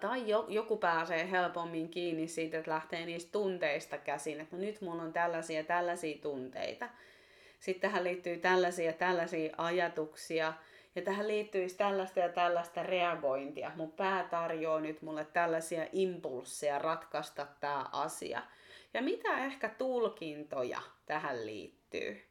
Tai 0.00 0.24
joku 0.48 0.76
pääsee 0.76 1.30
helpommin 1.30 1.88
kiinni 1.88 2.28
siitä, 2.28 2.58
että 2.58 2.70
lähtee 2.70 3.06
niistä 3.06 3.32
tunteista 3.32 3.98
käsin, 3.98 4.40
että 4.40 4.56
no 4.56 4.62
nyt 4.62 4.80
mulla 4.80 5.02
on 5.02 5.12
tällaisia 5.12 5.64
tällaisia 5.64 6.18
tunteita. 6.22 6.88
Sitten 7.60 7.90
tähän 7.90 8.04
liittyy 8.04 8.36
tällaisia 8.36 8.92
tällaisia 8.92 9.54
ajatuksia, 9.58 10.52
ja 10.94 11.02
tähän 11.02 11.28
liittyisi 11.28 11.76
tällaista 11.76 12.20
ja 12.20 12.28
tällaista 12.28 12.82
reagointia. 12.82 13.72
Mun 13.76 13.92
pää 13.92 14.24
tarjoaa 14.24 14.80
nyt 14.80 15.02
mulle 15.02 15.24
tällaisia 15.24 15.86
impulsseja 15.92 16.78
ratkaista 16.78 17.46
tämä 17.60 17.86
asia. 17.92 18.42
Ja 18.94 19.02
mitä 19.02 19.44
ehkä 19.46 19.68
tulkintoja 19.68 20.80
tähän 21.06 21.46
liittyy? 21.46 22.22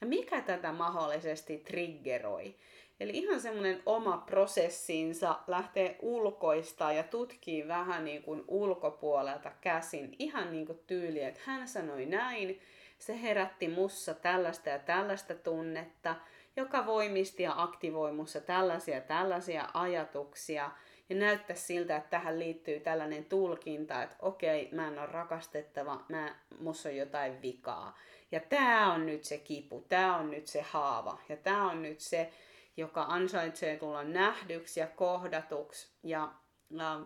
Ja 0.00 0.06
mikä 0.06 0.40
tätä 0.40 0.72
mahdollisesti 0.72 1.58
triggeroi? 1.58 2.54
Eli 3.00 3.12
ihan 3.14 3.40
semmoinen 3.40 3.82
oma 3.86 4.16
prosessinsa 4.16 5.38
lähtee 5.46 5.96
ulkoista 6.02 6.92
ja 6.92 7.02
tutkii 7.02 7.68
vähän 7.68 8.04
niin 8.04 8.22
kuin 8.22 8.44
ulkopuolelta 8.48 9.52
käsin. 9.60 10.16
Ihan 10.18 10.52
niin 10.52 10.66
kuin 10.66 10.80
tyyli, 10.86 11.22
että 11.22 11.40
hän 11.44 11.68
sanoi 11.68 12.06
näin, 12.06 12.60
se 12.98 13.22
herätti 13.22 13.68
mussa 13.68 14.14
tällaista 14.14 14.68
ja 14.68 14.78
tällaista 14.78 15.34
tunnetta, 15.34 16.14
joka 16.56 16.86
voimisti 16.86 17.42
ja 17.42 17.54
aktivoi 17.56 18.12
mussa 18.12 18.40
tällaisia 18.40 19.00
tällaisia 19.00 19.68
ajatuksia. 19.74 20.70
Ja 21.08 21.16
näyttää 21.16 21.56
siltä, 21.56 21.96
että 21.96 22.10
tähän 22.10 22.38
liittyy 22.38 22.80
tällainen 22.80 23.24
tulkinta, 23.24 24.02
että 24.02 24.16
okei, 24.22 24.68
mä 24.72 24.88
en 24.88 24.98
ole 24.98 25.06
rakastettava, 25.06 26.04
mä, 26.08 26.36
mussa 26.58 26.88
on 26.88 26.96
jotain 26.96 27.42
vikaa. 27.42 27.98
Ja 28.32 28.40
tämä 28.40 28.92
on 28.92 29.06
nyt 29.06 29.24
se 29.24 29.38
kipu, 29.38 29.84
tämä 29.88 30.16
on 30.16 30.30
nyt 30.30 30.46
se 30.46 30.62
haava 30.62 31.18
ja 31.28 31.36
tämä 31.36 31.70
on 31.70 31.82
nyt 31.82 32.00
se, 32.00 32.32
joka 32.76 33.02
ansaitsee 33.08 33.76
tulla 33.76 34.04
nähdyksi 34.04 34.80
ja 34.80 34.86
kohdatuksi. 34.86 35.88
Ja, 36.02 36.32
ja 36.70 37.00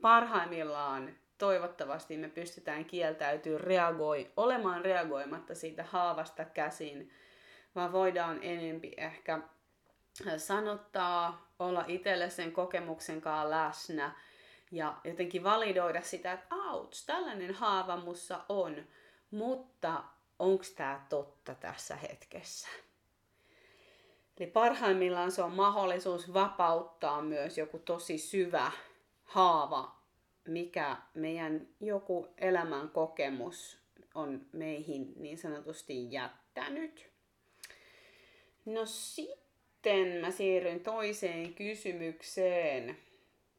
parhaimmillaan 0.00 1.16
toivottavasti 1.38 2.16
me 2.16 2.28
pystytään 2.28 2.84
kieltäytyy 2.84 3.58
reagoi, 3.58 4.32
olemaan 4.36 4.84
reagoimatta 4.84 5.54
siitä 5.54 5.84
haavasta 5.84 6.44
käsin, 6.44 7.10
vaan 7.74 7.92
voidaan 7.92 8.38
enempi 8.42 8.94
ehkä 8.96 9.40
sanottaa, 10.36 11.52
olla 11.58 11.84
itselle 11.88 12.30
sen 12.30 12.52
kokemuksen 12.52 13.20
kanssa 13.20 13.50
läsnä 13.50 14.14
ja 14.70 14.96
jotenkin 15.04 15.44
validoida 15.44 16.02
sitä, 16.02 16.32
että 16.32 16.46
auts, 16.54 17.06
tällainen 17.06 17.54
haava 17.54 17.96
mussa 17.96 18.44
on, 18.48 18.84
mutta 19.30 20.04
onko 20.38 20.64
tämä 20.76 21.06
totta 21.08 21.54
tässä 21.54 21.96
hetkessä? 21.96 22.68
Eli 24.40 24.50
parhaimmillaan 24.50 25.32
se 25.32 25.42
on 25.42 25.52
mahdollisuus 25.52 26.34
vapauttaa 26.34 27.22
myös 27.22 27.58
joku 27.58 27.78
tosi 27.78 28.18
syvä 28.18 28.72
haava, 29.22 29.96
mikä 30.48 30.96
meidän 31.14 31.68
joku 31.80 32.28
elämän 32.38 32.90
kokemus 32.90 33.78
on 34.14 34.46
meihin 34.52 35.12
niin 35.16 35.38
sanotusti 35.38 36.12
jättänyt. 36.12 37.11
No 38.64 38.86
sitten 38.86 40.08
mä 40.08 40.30
siirryn 40.30 40.80
toiseen 40.80 41.54
kysymykseen. 41.54 42.96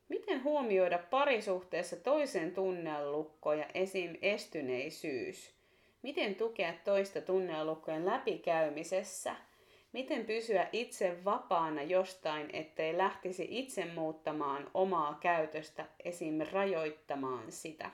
Miten 0.10 0.44
huomioida 0.44 0.98
parisuhteessa 0.98 1.96
toisen 1.96 2.52
tunnelukko 2.52 3.54
ja 3.54 3.66
esim. 3.74 4.16
estyneisyys? 4.22 5.54
Miten 6.02 6.36
tukea 6.36 6.74
toista 6.84 7.22
tunnelukkojen 7.22 8.06
läpikäymisessä– 8.06 9.36
Miten 9.94 10.26
pysyä 10.26 10.70
itse 10.72 11.26
vapaana 11.26 11.84
jostain, 11.84 12.50
ettei 12.54 12.98
lähtisi 12.98 13.48
itse 13.50 13.86
muuttamaan 13.86 14.72
omaa 14.74 15.18
käytöstä, 15.22 15.86
esim. 16.04 16.40
rajoittamaan 16.52 17.52
sitä? 17.52 17.92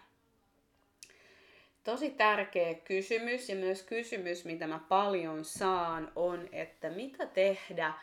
Tosi 1.84 2.10
tärkeä 2.10 2.74
kysymys 2.74 3.50
ja 3.50 3.56
myös 3.56 3.84
kysymys, 3.84 4.46
mitä 4.46 4.68
mä 4.68 4.80
paljon 4.90 5.46
saan, 5.46 6.12
on, 6.16 6.50
että 6.52 6.90
mitä 6.90 7.26
tehdä, 7.26 7.94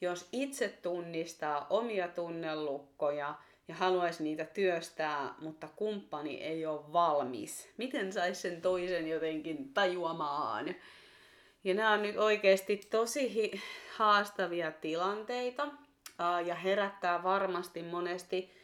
jos 0.00 0.28
itse 0.32 0.68
tunnistaa 0.68 1.66
omia 1.70 2.08
tunnelukkoja 2.08 3.34
ja 3.68 3.74
haluaisi 3.74 4.22
niitä 4.22 4.44
työstää, 4.44 5.34
mutta 5.38 5.68
kumppani 5.76 6.42
ei 6.42 6.66
ole 6.66 6.92
valmis. 6.92 7.68
Miten 7.76 8.12
saisi 8.12 8.40
sen 8.40 8.62
toisen 8.62 9.08
jotenkin 9.08 9.74
tajuamaan? 9.74 10.74
Ja 11.64 11.74
nämä 11.74 11.92
on 11.92 12.02
nyt 12.02 12.16
oikeasti 12.16 12.76
tosi 12.76 13.60
haastavia 13.96 14.70
tilanteita 14.72 15.68
ja 16.46 16.54
herättää 16.54 17.22
varmasti 17.22 17.82
monesti 17.82 18.56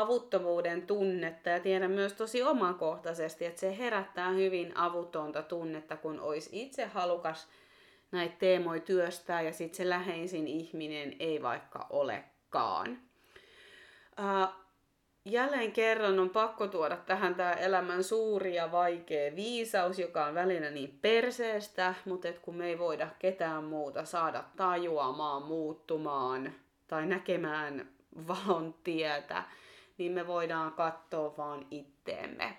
avuttomuuden 0.00 0.86
tunnetta 0.86 1.48
ja 1.48 1.60
tiedän 1.60 1.90
myös 1.90 2.12
tosi 2.12 2.42
omakohtaisesti, 2.42 3.44
että 3.44 3.60
se 3.60 3.78
herättää 3.78 4.30
hyvin 4.30 4.76
avutonta 4.76 5.42
tunnetta, 5.42 5.96
kun 5.96 6.20
olisi 6.20 6.50
itse 6.52 6.84
halukas 6.86 7.48
näitä 8.12 8.34
teemoja 8.38 8.80
työstää 8.80 9.42
ja 9.42 9.52
sitten 9.52 9.76
se 9.76 9.88
läheisin 9.88 10.48
ihminen 10.48 11.16
ei 11.18 11.42
vaikka 11.42 11.86
olekaan. 11.90 12.98
Jälleen 15.24 15.72
kerran 15.72 16.18
on 16.18 16.30
pakko 16.30 16.66
tuoda 16.66 16.96
tähän 16.96 17.34
tämä 17.34 17.52
elämän 17.52 18.04
suuri 18.04 18.54
ja 18.54 18.72
vaikea 18.72 19.36
viisaus, 19.36 19.98
joka 19.98 20.26
on 20.26 20.34
välillä 20.34 20.70
niin 20.70 20.98
perseestä, 21.02 21.94
mutta 22.04 22.28
et 22.28 22.38
kun 22.38 22.56
me 22.56 22.66
ei 22.66 22.78
voida 22.78 23.08
ketään 23.18 23.64
muuta 23.64 24.04
saada 24.04 24.44
tajuamaan, 24.56 25.42
muuttumaan 25.42 26.54
tai 26.86 27.06
näkemään 27.06 27.88
valon 28.28 28.74
tietä, 28.84 29.42
niin 29.98 30.12
me 30.12 30.26
voidaan 30.26 30.72
katsoa 30.72 31.34
vaan 31.36 31.66
itteemme. 31.70 32.58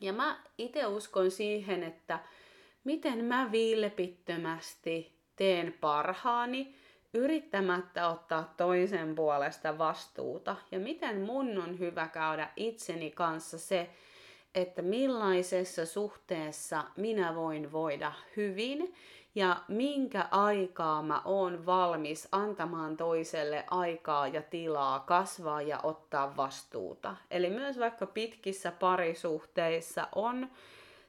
Ja 0.00 0.12
mä 0.12 0.40
itse 0.58 0.86
uskon 0.86 1.30
siihen, 1.30 1.82
että 1.82 2.18
miten 2.84 3.24
mä 3.24 3.52
vilpittömästi 3.52 5.20
teen 5.36 5.74
parhaani, 5.80 6.74
yrittämättä 7.14 8.08
ottaa 8.08 8.54
toisen 8.56 9.14
puolesta 9.14 9.78
vastuuta 9.78 10.56
ja 10.70 10.78
miten 10.78 11.20
mun 11.20 11.58
on 11.58 11.78
hyvä 11.78 12.08
käydä 12.08 12.48
itseni 12.56 13.10
kanssa 13.10 13.58
se, 13.58 13.90
että 14.54 14.82
millaisessa 14.82 15.86
suhteessa 15.86 16.84
minä 16.96 17.34
voin 17.34 17.72
voida 17.72 18.12
hyvin 18.36 18.94
ja 19.34 19.56
minkä 19.68 20.28
aikaa 20.30 21.02
mä 21.02 21.22
oon 21.24 21.66
valmis 21.66 22.28
antamaan 22.32 22.96
toiselle 22.96 23.64
aikaa 23.70 24.28
ja 24.28 24.42
tilaa 24.42 25.00
kasvaa 25.00 25.62
ja 25.62 25.80
ottaa 25.82 26.36
vastuuta. 26.36 27.16
Eli 27.30 27.50
myös 27.50 27.78
vaikka 27.78 28.06
pitkissä 28.06 28.72
parisuhteissa 28.72 30.08
on 30.14 30.50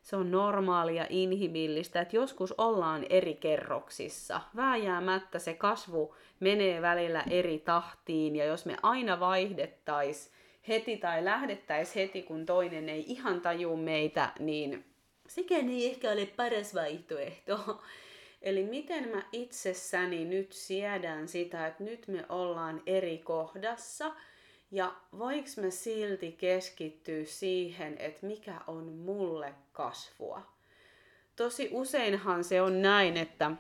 se 0.02 0.16
on 0.16 0.32
normaalia, 0.32 1.06
inhimillistä, 1.10 2.02
että 2.02 2.16
joskus 2.16 2.54
ollaan 2.58 3.06
eri 3.10 3.34
kerroksissa. 3.34 4.42
Vääjäämättä 4.56 5.40
se 5.40 5.54
kasvu 5.54 6.16
menee 6.40 6.82
välillä 6.82 7.24
eri 7.30 7.60
tahtiin 7.60 8.36
ja 8.36 8.46
jos 8.46 8.66
me 8.66 8.78
aina 8.84 9.20
vaihdettaisiin 9.20 10.36
heti 10.68 10.98
tai 10.98 11.26
lähdettäisiin 11.26 12.08
heti, 12.08 12.24
kun 12.24 12.46
toinen 12.46 12.90
ei 12.90 13.04
ihan 13.08 13.42
taju 13.42 13.78
meitä, 13.78 14.32
niin 14.40 14.86
sekään 15.28 15.70
ei 15.70 15.90
ehkä 15.90 16.12
ole 16.12 16.26
paras 16.26 16.76
vaihtoehto. 16.76 17.82
Eli 18.42 18.64
miten 18.64 19.10
mä 19.10 19.24
itsessäni 19.32 20.26
nyt 20.26 20.54
siedän 20.54 21.28
sitä, 21.28 21.68
että 21.68 21.84
nyt 21.84 22.08
me 22.08 22.26
ollaan 22.30 22.84
eri 22.86 23.18
kohdassa– 23.18 24.12
ja 24.72 24.94
voiko 25.18 25.48
mä 25.62 25.70
silti 25.70 26.32
keskittyä 26.32 27.26
siihen, 27.26 27.98
että 27.98 28.26
mikä 28.26 28.62
on 28.68 28.84
mulle 28.84 29.54
kasvua? 29.72 30.42
Tosi 31.36 31.70
useinhan 31.72 32.44
se 32.44 32.62
on 32.62 32.82
näin, 32.82 33.18
että 33.18 33.52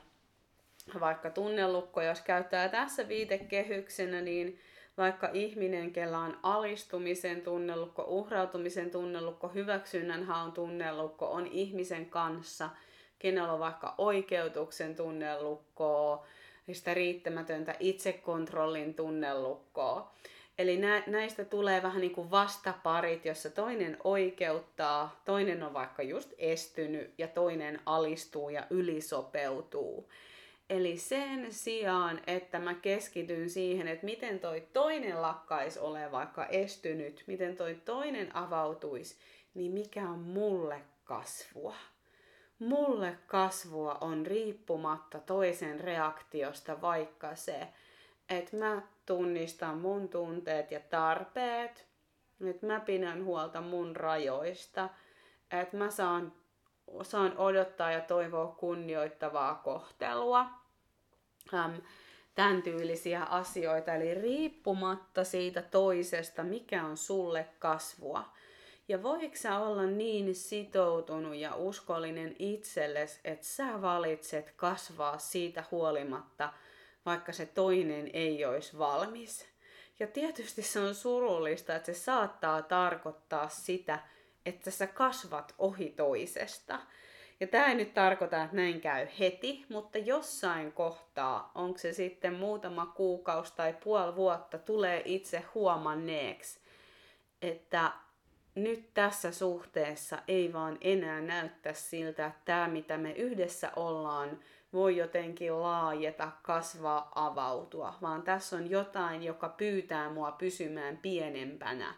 vaikka 1.00 1.30
tunnelukko, 1.30 2.02
jos 2.02 2.22
käyttää 2.22 2.70
tässä 2.70 3.08
viitekehyksenä, 3.08 4.22
niin 4.22 4.60
vaikka 4.98 5.30
ihminen, 5.34 5.94
kellä 5.94 6.20
on 6.20 6.40
alistumisen 6.44 7.42
tunnelukko, 7.42 8.06
uhrautumisen 8.08 8.92
tunnelukko, 8.92 9.48
hyväksynnän 9.48 10.24
haun 10.24 10.52
tunnelukko, 10.52 11.32
on 11.32 11.48
ihmisen 11.48 12.06
kanssa, 12.06 12.70
kenellä 13.22 13.54
on 13.54 13.60
vaikka 13.60 13.96
oikeutuksen 13.98 14.96
tunnelukkoa, 14.96 16.26
sitä 16.72 16.94
riittämätöntä 16.94 17.76
itsekontrollin 17.80 18.94
tunnelukkoa. 18.94 20.12
Eli 20.58 20.80
näistä 21.08 21.46
tulee 21.46 21.84
vähän 21.84 22.02
niin 22.02 22.14
kuin 22.14 22.32
vastaparit, 22.32 23.26
jossa 23.26 23.50
toinen 23.50 23.98
oikeuttaa, 24.04 25.22
toinen 25.26 25.64
on 25.64 25.74
vaikka 25.74 26.04
just 26.04 26.34
estynyt 26.38 27.14
ja 27.18 27.28
toinen 27.28 27.80
alistuu 27.86 28.50
ja 28.50 28.68
ylisopeutuu. 28.70 30.10
Eli 30.70 30.98
sen 30.98 31.54
sijaan, 31.54 32.22
että 32.28 32.60
mä 32.60 32.74
keskityn 32.74 33.50
siihen, 33.50 33.88
että 33.88 34.06
miten 34.06 34.40
toi 34.40 34.68
toinen 34.74 35.22
lakkais 35.22 35.78
ole 35.78 36.12
vaikka 36.12 36.46
estynyt, 36.46 37.24
miten 37.28 37.56
toi 37.56 37.76
toinen 37.86 38.36
avautuisi, 38.36 39.16
niin 39.54 39.72
mikä 39.72 40.10
on 40.10 40.20
mulle 40.20 40.82
kasvua. 41.04 41.76
Mulle 42.62 43.18
kasvua 43.28 43.98
on 44.02 44.26
riippumatta 44.26 45.20
toisen 45.20 45.80
reaktiosta 45.80 46.82
vaikka 46.82 47.36
se, 47.36 47.68
että 48.30 48.58
mä 48.58 48.82
tunnistan 49.06 49.78
mun 49.78 50.10
tunteet 50.10 50.72
ja 50.72 50.80
tarpeet, 50.80 51.88
että 52.50 52.66
mä 52.66 52.80
pidän 52.80 53.26
huolta 53.26 53.62
mun 53.62 53.96
rajoista, 53.96 54.90
että 55.62 55.78
mä 55.78 55.90
saan, 55.90 56.34
saan 57.02 57.38
odottaa 57.38 57.92
ja 57.92 58.02
toivoa 58.02 58.48
kunnioittavaa 58.48 59.56
kohtelua, 59.56 60.46
äm, 61.54 61.82
tämän 62.36 62.62
tyylisiä 62.62 63.24
asioita, 63.24 63.94
eli 63.94 64.14
riippumatta 64.14 65.24
siitä 65.24 65.62
toisesta, 65.62 66.44
mikä 66.44 66.86
on 66.86 66.98
sulle 66.98 67.48
kasvua. 67.60 68.34
Ja 68.92 69.04
voiko 69.04 69.36
sä 69.36 69.60
olla 69.60 69.86
niin 69.86 70.36
sitoutunut 70.36 71.36
ja 71.36 71.56
uskollinen 71.56 72.36
itsellesi, 72.40 73.20
että 73.24 73.46
sä 73.46 73.82
valitset 73.82 74.54
kasvaa 74.56 75.18
siitä 75.18 75.64
huolimatta, 75.72 76.54
vaikka 77.06 77.32
se 77.32 77.46
toinen 77.46 78.10
ei 78.14 78.46
olisi 78.46 78.78
valmis. 78.78 79.46
Ja 80.00 80.08
tietysti 80.08 80.62
se 80.62 80.80
on 80.80 80.96
surullista, 80.96 81.76
että 81.76 81.94
se 81.94 82.00
saattaa 82.00 82.62
tarkoittaa 82.62 83.50
sitä, 83.50 84.00
että 84.46 84.72
sä 84.72 84.88
kasvat 84.88 85.56
ohi 85.58 85.90
toisesta. 85.90 86.80
Ja 87.40 87.48
tämä 87.48 87.66
ei 87.66 87.76
nyt 87.76 87.94
tarkoita, 87.94 88.44
että 88.44 88.56
näin 88.56 88.82
käy 88.82 89.08
heti, 89.20 89.66
mutta 89.70 89.98
jossain 89.98 90.72
kohtaa, 90.72 91.52
onko 91.56 91.78
se 91.78 91.94
sitten 91.94 92.34
muutama 92.34 92.86
kuukausi 92.86 93.54
tai 93.56 93.76
puoli 93.84 94.16
vuotta, 94.16 94.58
tulee 94.58 95.02
itse 95.06 95.44
huomanneeksi, 95.56 96.60
että 97.42 97.92
nyt 98.56 98.94
tässä 98.94 99.32
suhteessa 99.32 100.20
ei 100.28 100.54
vaan 100.54 100.78
enää 100.82 101.22
näyttä 101.22 101.74
siltä, 101.74 102.26
että 102.26 102.40
tämä 102.46 102.68
mitä 102.68 102.98
me 102.98 103.12
yhdessä 103.12 103.72
ollaan 103.76 104.40
voi 104.74 104.98
jotenkin 104.98 105.62
laajeta, 105.62 106.32
kasvaa, 106.42 107.12
avautua, 107.16 107.94
vaan 108.02 108.22
tässä 108.24 108.56
on 108.56 108.70
jotain, 108.70 109.24
joka 109.24 109.50
pyytää 109.50 110.10
mua 110.10 110.32
pysymään 110.32 110.98
pienempänä. 110.98 111.96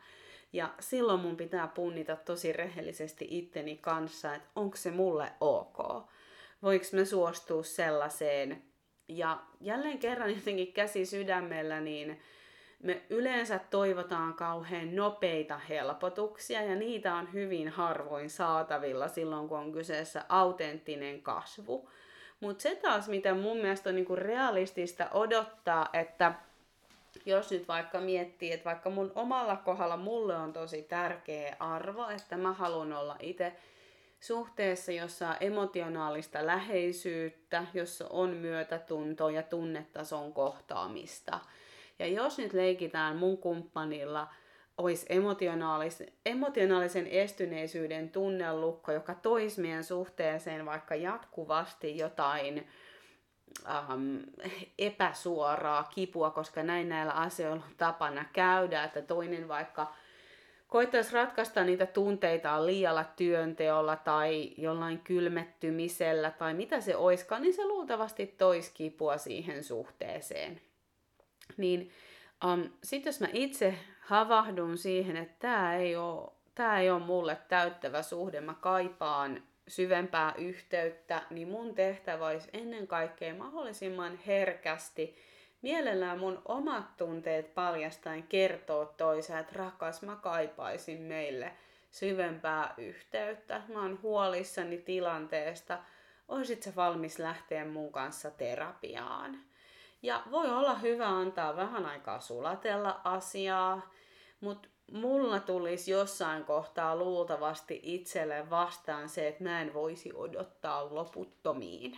Ja 0.53 0.73
silloin 0.79 1.19
mun 1.19 1.37
pitää 1.37 1.67
punnita 1.67 2.15
tosi 2.15 2.53
rehellisesti 2.53 3.27
itteni 3.29 3.77
kanssa, 3.77 4.35
että 4.35 4.49
onko 4.55 4.77
se 4.77 4.91
mulle 4.91 5.31
ok. 5.41 5.77
Voinko 6.61 6.85
mä 6.93 7.05
suostua 7.05 7.63
sellaiseen. 7.63 8.63
Ja 9.07 9.39
jälleen 9.61 9.99
kerran 9.99 10.35
jotenkin 10.35 10.73
käsi 10.73 11.05
sydämellä, 11.05 11.81
niin 11.81 12.21
me 12.83 13.01
yleensä 13.09 13.59
toivotaan 13.69 14.33
kauhean 14.33 14.95
nopeita 14.95 15.57
helpotuksia 15.57 16.61
ja 16.61 16.75
niitä 16.75 17.15
on 17.15 17.33
hyvin 17.33 17.69
harvoin 17.69 18.29
saatavilla 18.29 19.07
silloin, 19.07 19.49
kun 19.49 19.57
on 19.57 19.71
kyseessä 19.71 20.25
autenttinen 20.29 21.21
kasvu. 21.21 21.89
Mutta 22.39 22.61
se 22.61 22.75
taas, 22.75 23.07
mitä 23.07 23.33
mun 23.33 23.57
mielestä 23.57 23.89
on 23.89 23.95
niinku 23.95 24.15
realistista 24.15 25.09
odottaa, 25.11 25.89
että 25.93 26.33
jos 27.25 27.51
nyt 27.51 27.67
vaikka 27.67 27.99
miettii, 27.99 28.51
että 28.51 28.65
vaikka 28.65 28.89
mun 28.89 29.11
omalla 29.15 29.55
kohdalla 29.55 29.97
mulle 29.97 30.37
on 30.37 30.53
tosi 30.53 30.81
tärkeä 30.81 31.55
arvo, 31.59 32.09
että 32.09 32.37
mä 32.37 32.53
haluan 32.53 32.93
olla 32.93 33.15
itse 33.19 33.53
suhteessa, 34.19 34.91
jossa 34.91 35.29
on 35.29 35.35
emotionaalista 35.39 36.45
läheisyyttä, 36.45 37.65
jossa 37.73 38.07
on 38.09 38.29
myötätuntoa 38.29 39.31
ja 39.31 39.43
tunnetason 39.43 40.33
kohtaamista. 40.33 41.39
Ja 41.99 42.07
jos 42.07 42.37
nyt 42.37 42.53
leikitään 42.53 43.15
mun 43.15 43.37
kumppanilla– 43.37 44.27
olisi 44.77 45.05
emotionaalis, 45.09 46.03
emotionaalisen 46.25 47.07
estyneisyyden 47.07 48.09
tunnelukko, 48.09 48.91
joka 48.91 49.15
toisi 49.15 49.61
meidän 49.61 49.83
suhteeseen 49.83 50.65
vaikka 50.65 50.95
jatkuvasti 50.95 51.97
jotain 51.97 52.67
ähm, 53.69 54.17
epäsuoraa 54.79 55.83
kipua, 55.83 56.31
koska 56.31 56.63
näin 56.63 56.89
näillä 56.89 57.13
asioilla 57.13 57.63
on 57.65 57.75
tapana 57.77 58.25
käydä, 58.33 58.83
että 58.83 59.01
toinen 59.01 59.47
vaikka 59.47 59.93
koittaisi 60.67 61.13
ratkaista 61.13 61.63
niitä 61.63 61.85
tunteita 61.85 62.65
liialla 62.65 63.03
työnteolla 63.03 63.95
tai 63.95 64.51
jollain 64.57 64.99
kylmettymisellä 64.99 66.31
tai 66.31 66.53
mitä 66.53 66.81
se 66.81 66.95
oiskaan, 66.95 67.41
niin 67.41 67.53
se 67.53 67.65
luultavasti 67.65 68.27
toisi 68.27 68.71
kipua 68.73 69.17
siihen 69.17 69.63
suhteeseen. 69.63 70.61
Niin 71.57 71.91
um, 72.45 72.69
sitten 72.83 73.09
jos 73.09 73.19
mä 73.19 73.27
itse 73.33 73.75
havahdun 73.99 74.77
siihen, 74.77 75.17
että 75.17 75.35
tämä 75.39 75.75
ei 75.75 75.95
ole, 75.95 76.31
tämä 76.55 76.79
ei 76.79 76.89
ole 76.89 77.03
mulle 77.03 77.37
täyttävä 77.47 78.01
suhde, 78.01 78.41
mä 78.41 78.53
kaipaan 78.53 79.43
syvempää 79.67 80.33
yhteyttä, 80.37 81.21
niin 81.29 81.47
mun 81.47 81.75
tehtävä 81.75 82.25
olisi 82.25 82.49
ennen 82.53 82.87
kaikkea 82.87 83.35
mahdollisimman 83.35 84.19
herkästi 84.27 85.15
mielellään 85.61 86.19
mun 86.19 86.41
omat 86.45 86.97
tunteet 86.97 87.55
paljastain 87.55 88.23
kertoa 88.23 88.85
toiseen, 88.85 89.39
että 89.39 89.53
rakas, 89.55 90.01
mä 90.01 90.15
kaipaisin 90.15 91.01
meille 91.01 91.51
syvempää 91.91 92.73
yhteyttä. 92.77 93.61
Mä 93.67 93.81
oon 93.81 93.99
huolissani 94.01 94.77
tilanteesta. 94.77 95.79
Oisit 96.27 96.63
se 96.63 96.75
valmis 96.75 97.19
lähteä 97.19 97.65
mun 97.65 97.91
kanssa 97.91 98.31
terapiaan? 98.31 99.39
Ja 100.03 100.23
voi 100.31 100.49
olla 100.49 100.75
hyvä 100.75 101.07
antaa 101.07 101.55
vähän 101.55 101.85
aikaa 101.85 102.19
sulatella 102.19 103.01
asiaa, 103.03 103.91
mutta 104.39 104.69
mulla 104.91 105.39
tulisi 105.39 105.91
jossain 105.91 106.43
kohtaa 106.43 106.95
luultavasti 106.95 107.79
itselle 107.83 108.49
vastaan 108.49 109.09
se, 109.09 109.27
että 109.27 109.43
mä 109.43 109.61
en 109.61 109.73
voisi 109.73 110.11
odottaa 110.15 110.95
loputtomiin. 110.95 111.97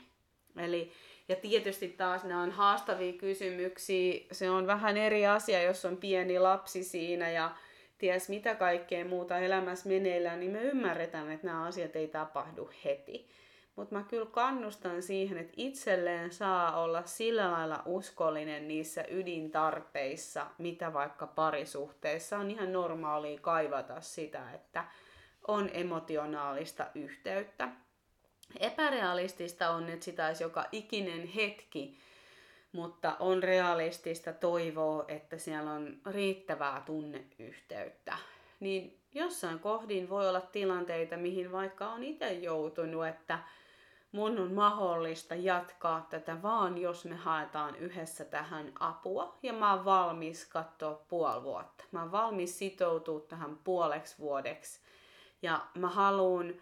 Eli, 0.58 0.92
ja 1.30 1.36
tietysti 1.36 1.88
taas 1.88 2.24
nämä 2.24 2.42
on 2.42 2.52
haastavia 2.52 3.14
kysymyksiä. 3.14 4.26
Se 4.32 4.50
on 4.50 4.68
vähän 4.68 4.98
eri 4.98 5.28
asia, 5.28 5.64
jos 5.64 5.86
on 5.86 5.98
pieni 5.98 6.40
lapsi 6.40 6.84
siinä 6.84 7.32
ja 7.32 7.56
ties 7.98 8.30
mitä 8.30 8.56
kaikkea 8.56 9.06
muuta 9.06 9.38
elämässä 9.38 9.90
meneillään, 9.90 10.40
niin 10.40 10.52
me 10.52 10.62
ymmärretään, 10.62 11.32
että 11.32 11.48
nämä 11.48 11.66
asiat 11.66 11.96
ei 11.96 12.08
tapahdu 12.08 12.70
heti. 12.86 13.30
Mutta 13.76 13.96
mä 13.96 14.04
kyllä 14.04 14.26
kannustan 14.26 15.02
siihen, 15.02 15.38
että 15.38 15.54
itselleen 15.58 16.32
saa 16.32 16.84
olla 16.84 17.04
sillä 17.04 17.52
lailla 17.52 17.82
uskollinen 17.86 18.68
niissä 18.68 19.06
ydintarpeissa, 19.10 20.48
mitä 20.58 20.94
vaikka 20.94 21.28
parisuhteissa 21.28 22.38
on 22.38 22.52
ihan 22.52 22.74
normaalia 22.74 23.40
kaivata 23.40 24.02
sitä, 24.02 24.52
että 24.52 24.86
on 25.48 25.70
emotionaalista 25.74 26.88
yhteyttä. 26.96 27.70
Epärealistista 28.60 29.70
on, 29.70 29.90
että 29.90 30.06
sitä 30.06 30.28
olisi 30.28 30.44
joka 30.44 30.66
ikinen 30.72 31.28
hetki, 31.28 31.98
mutta 32.72 33.16
on 33.20 33.44
realistista 33.44 34.34
toivoa, 34.34 35.06
että 35.08 35.38
siellä 35.38 35.72
on 35.72 35.98
riittävää 36.06 36.84
tunneyhteyttä. 36.86 38.18
Niin 38.60 39.00
jossain 39.14 39.60
kohdin 39.60 40.10
voi 40.10 40.30
olla 40.30 40.42
tilanteita, 40.42 41.18
mihin 41.18 41.52
vaikka 41.52 41.90
on 41.90 42.04
itse 42.04 42.34
joutunut, 42.34 43.08
että 43.08 43.40
mun 44.16 44.40
on 44.40 44.54
mahdollista 44.54 45.36
jatkaa 45.36 46.08
tätä 46.10 46.42
vaan, 46.42 46.78
jos 46.78 47.06
me 47.06 47.16
haetaan 47.16 47.76
yhdessä 47.76 48.26
tähän 48.26 48.72
apua. 48.80 49.38
Ja 49.44 49.54
mä 49.54 49.74
oon 49.74 49.86
valmis 49.86 50.46
katsoa 50.46 51.06
puoli 51.08 51.44
vuotta. 51.44 51.84
Mä 51.92 52.02
oon 52.02 52.12
valmis 52.12 52.60
sitoutua 52.60 53.20
tähän 53.20 53.58
puoleksi 53.64 54.16
vuodeksi. 54.20 54.80
Ja 55.42 55.66
mä 55.78 55.90
haluan 55.90 56.54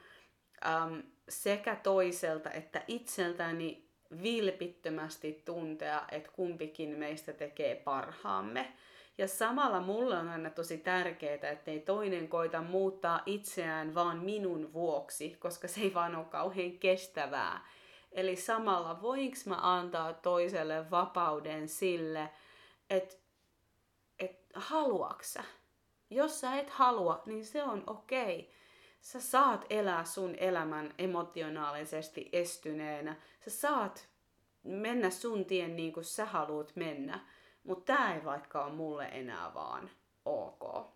äm, 0.65 1.03
sekä 1.29 1.75
toiselta 1.75 2.51
että 2.51 2.83
itseltäni 2.87 3.89
vilpittömästi 4.23 5.41
tuntea, 5.45 6.01
että 6.11 6.31
kumpikin 6.31 6.89
meistä 6.89 7.33
tekee 7.33 7.75
parhaamme. 7.75 8.73
Ja 9.17 9.27
samalla 9.27 9.79
mulle 9.79 10.17
on 10.17 10.29
aina 10.29 10.49
tosi 10.49 10.77
tärkeää, 10.77 11.49
että 11.51 11.71
ei 11.71 11.79
toinen 11.79 12.27
koita 12.27 12.61
muuttaa 12.61 13.21
itseään 13.25 13.95
vaan 13.95 14.17
minun 14.17 14.73
vuoksi, 14.73 15.37
koska 15.39 15.67
se 15.67 15.81
ei 15.81 15.93
vaan 15.93 16.15
ole 16.15 16.25
kauhean 16.25 16.71
kestävää. 16.71 17.67
Eli 18.11 18.35
samalla 18.35 19.01
voinko 19.01 19.37
mä 19.45 19.57
antaa 19.61 20.13
toiselle 20.13 20.91
vapauden 20.91 21.69
sille, 21.69 22.29
että 22.89 23.15
et 24.19 24.45
haluaksa. 24.53 25.43
Jos 26.09 26.41
sä 26.41 26.55
et 26.55 26.69
halua, 26.69 27.23
niin 27.25 27.45
se 27.45 27.63
on 27.63 27.83
okei. 27.87 28.39
Okay. 28.39 28.53
Sä 29.01 29.21
saat 29.21 29.65
elää 29.69 30.05
sun 30.05 30.35
elämän 30.35 30.93
emotionaalisesti 30.97 32.29
estyneenä. 32.31 33.15
Sä 33.39 33.49
saat 33.49 34.07
mennä 34.63 35.09
sun 35.09 35.45
tien 35.45 35.75
niin 35.75 35.93
kuin 35.93 36.03
sä 36.03 36.25
haluat 36.25 36.75
mennä. 36.75 37.19
Mutta 37.63 37.93
tää 37.93 38.15
ei 38.15 38.25
vaikka 38.25 38.65
ole 38.65 38.73
mulle 38.73 39.05
enää 39.11 39.53
vaan 39.53 39.89
ok. 40.25 40.87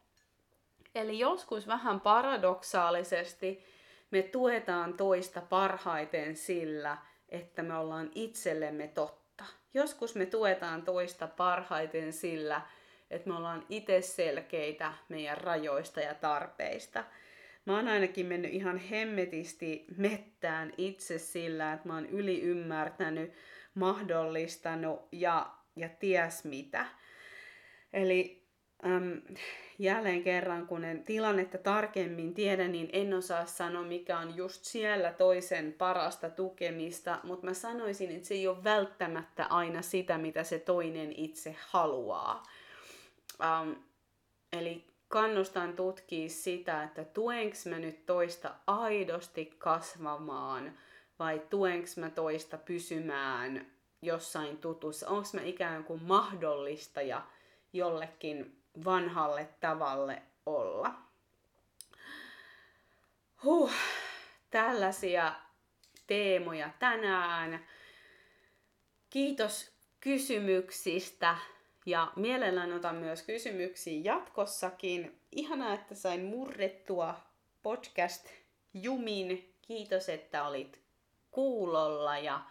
Eli 0.96 1.20
joskus 1.20 1.68
vähän 1.68 2.02
paradoksaalisesti 2.02 3.66
me 4.12 4.22
tuetaan 4.22 4.94
toista 4.94 5.42
parhaiten 5.42 6.36
sillä, 6.36 6.98
että 7.30 7.64
me 7.64 7.78
ollaan 7.78 8.12
itsellemme 8.16 8.88
totta. 8.88 9.44
Joskus 9.74 10.16
me 10.16 10.26
tuetaan 10.26 10.82
toista 10.82 11.28
parhaiten 11.28 12.14
sillä, 12.14 12.62
että 13.12 13.30
me 13.30 13.36
ollaan 13.36 13.66
itse 13.70 14.02
selkeitä 14.02 14.94
meidän 15.10 15.38
rajoista 15.38 16.00
ja 16.00 16.14
tarpeista. 16.14 17.04
Mä 17.66 17.76
oon 17.76 17.88
ainakin 17.88 18.26
mennyt 18.26 18.54
ihan 18.54 18.78
hemmetisti 18.78 19.86
mettään 19.98 20.74
itse 20.78 21.20
sillä, 21.20 21.74
että 21.74 21.88
mä 21.88 21.94
oon 21.94 22.06
yli 22.06 22.42
ymmärtänyt, 22.42 23.34
mahdollistanut 23.74 25.08
ja, 25.12 25.50
ja 25.80 25.90
ties 25.90 26.44
mitä. 26.44 26.86
Eli 27.94 28.48
äm, 28.86 29.22
jälleen 29.80 30.24
kerran, 30.24 30.68
kun 30.68 30.84
en 30.84 31.04
tilannetta 31.04 31.58
tarkemmin 31.58 32.34
tiedä, 32.34 32.68
niin 32.68 32.90
en 32.94 33.14
osaa 33.14 33.46
sanoa, 33.46 33.84
mikä 33.84 34.20
on 34.20 34.38
just 34.38 34.64
siellä 34.64 35.14
toisen 35.14 35.74
parasta 35.74 36.30
tukemista, 36.30 37.20
mutta 37.24 37.46
mä 37.46 37.54
sanoisin, 37.54 38.12
että 38.12 38.28
se 38.28 38.34
ei 38.34 38.48
ole 38.48 38.64
välttämättä 38.64 39.46
aina 39.46 39.82
sitä, 39.82 40.18
mitä 40.18 40.44
se 40.44 40.60
toinen 40.60 41.14
itse 41.18 41.56
haluaa. 41.60 42.44
Um, 43.40 43.76
eli 44.54 44.86
kannustan 45.08 45.74
tutkia 45.74 46.30
sitä, 46.30 46.84
että 46.84 47.04
tuenks 47.04 47.66
mä 47.66 47.80
nyt 47.80 48.06
toista 48.06 48.56
aidosti 48.68 49.46
kasvamaan 49.58 50.78
vai 51.20 51.42
tuenks 51.50 51.98
mä 51.98 52.10
toista 52.10 52.58
pysymään 52.58 53.77
jossain 54.02 54.58
tutussa. 54.58 55.08
Onko 55.08 55.28
mä 55.34 55.42
ikään 55.42 55.84
kuin 55.84 56.04
mahdollistaja 56.04 57.22
jollekin 57.74 58.62
vanhalle 58.86 59.50
tavalle 59.60 60.22
olla. 60.46 60.94
Huh, 63.44 63.72
tällaisia 64.50 65.34
teemoja 66.08 66.70
tänään. 66.80 67.68
Kiitos 69.10 69.72
kysymyksistä 70.00 71.38
ja 71.86 72.12
mielellään 72.16 72.74
otan 72.74 72.96
myös 72.96 73.22
kysymyksiä 73.22 74.02
jatkossakin. 74.04 75.22
Ihanaa, 75.32 75.74
että 75.74 75.96
sain 75.96 76.26
murrettua 76.26 77.16
podcast-jumin. 77.64 79.54
Kiitos, 79.62 80.10
että 80.10 80.48
olit 80.48 80.82
kuulolla 81.32 82.18
ja 82.18 82.42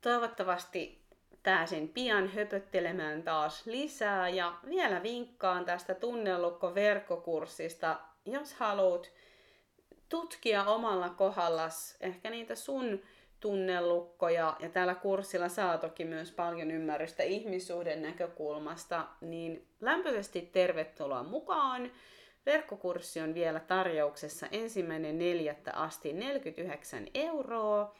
toivottavasti 0.00 1.02
pääsen 1.42 1.88
pian 1.88 2.28
höpöttelemään 2.28 3.22
taas 3.22 3.66
lisää 3.66 4.28
ja 4.28 4.54
vielä 4.68 5.02
vinkkaan 5.02 5.64
tästä 5.64 5.94
tunnelukko-verkkokurssista, 5.94 7.96
jos 8.24 8.54
haluat 8.54 9.12
tutkia 10.08 10.64
omalla 10.64 11.08
kohdallas 11.08 11.96
ehkä 12.00 12.30
niitä 12.30 12.54
sun 12.54 13.02
tunnelukkoja, 13.40 14.56
ja 14.60 14.68
tällä 14.68 14.94
kurssilla 14.94 15.48
saa 15.48 15.78
toki 15.78 16.04
myös 16.04 16.32
paljon 16.32 16.70
ymmärrystä 16.70 17.22
ihmissuhden 17.22 18.02
näkökulmasta, 18.02 19.06
niin 19.20 19.66
lämpöisesti 19.80 20.48
tervetuloa 20.52 21.22
mukaan. 21.22 21.90
Verkkokurssi 22.46 23.20
on 23.20 23.34
vielä 23.34 23.60
tarjouksessa 23.60 24.46
ensimmäinen 24.52 25.18
neljättä 25.18 25.72
asti 25.72 26.12
49 26.12 27.06
euroa. 27.14 27.94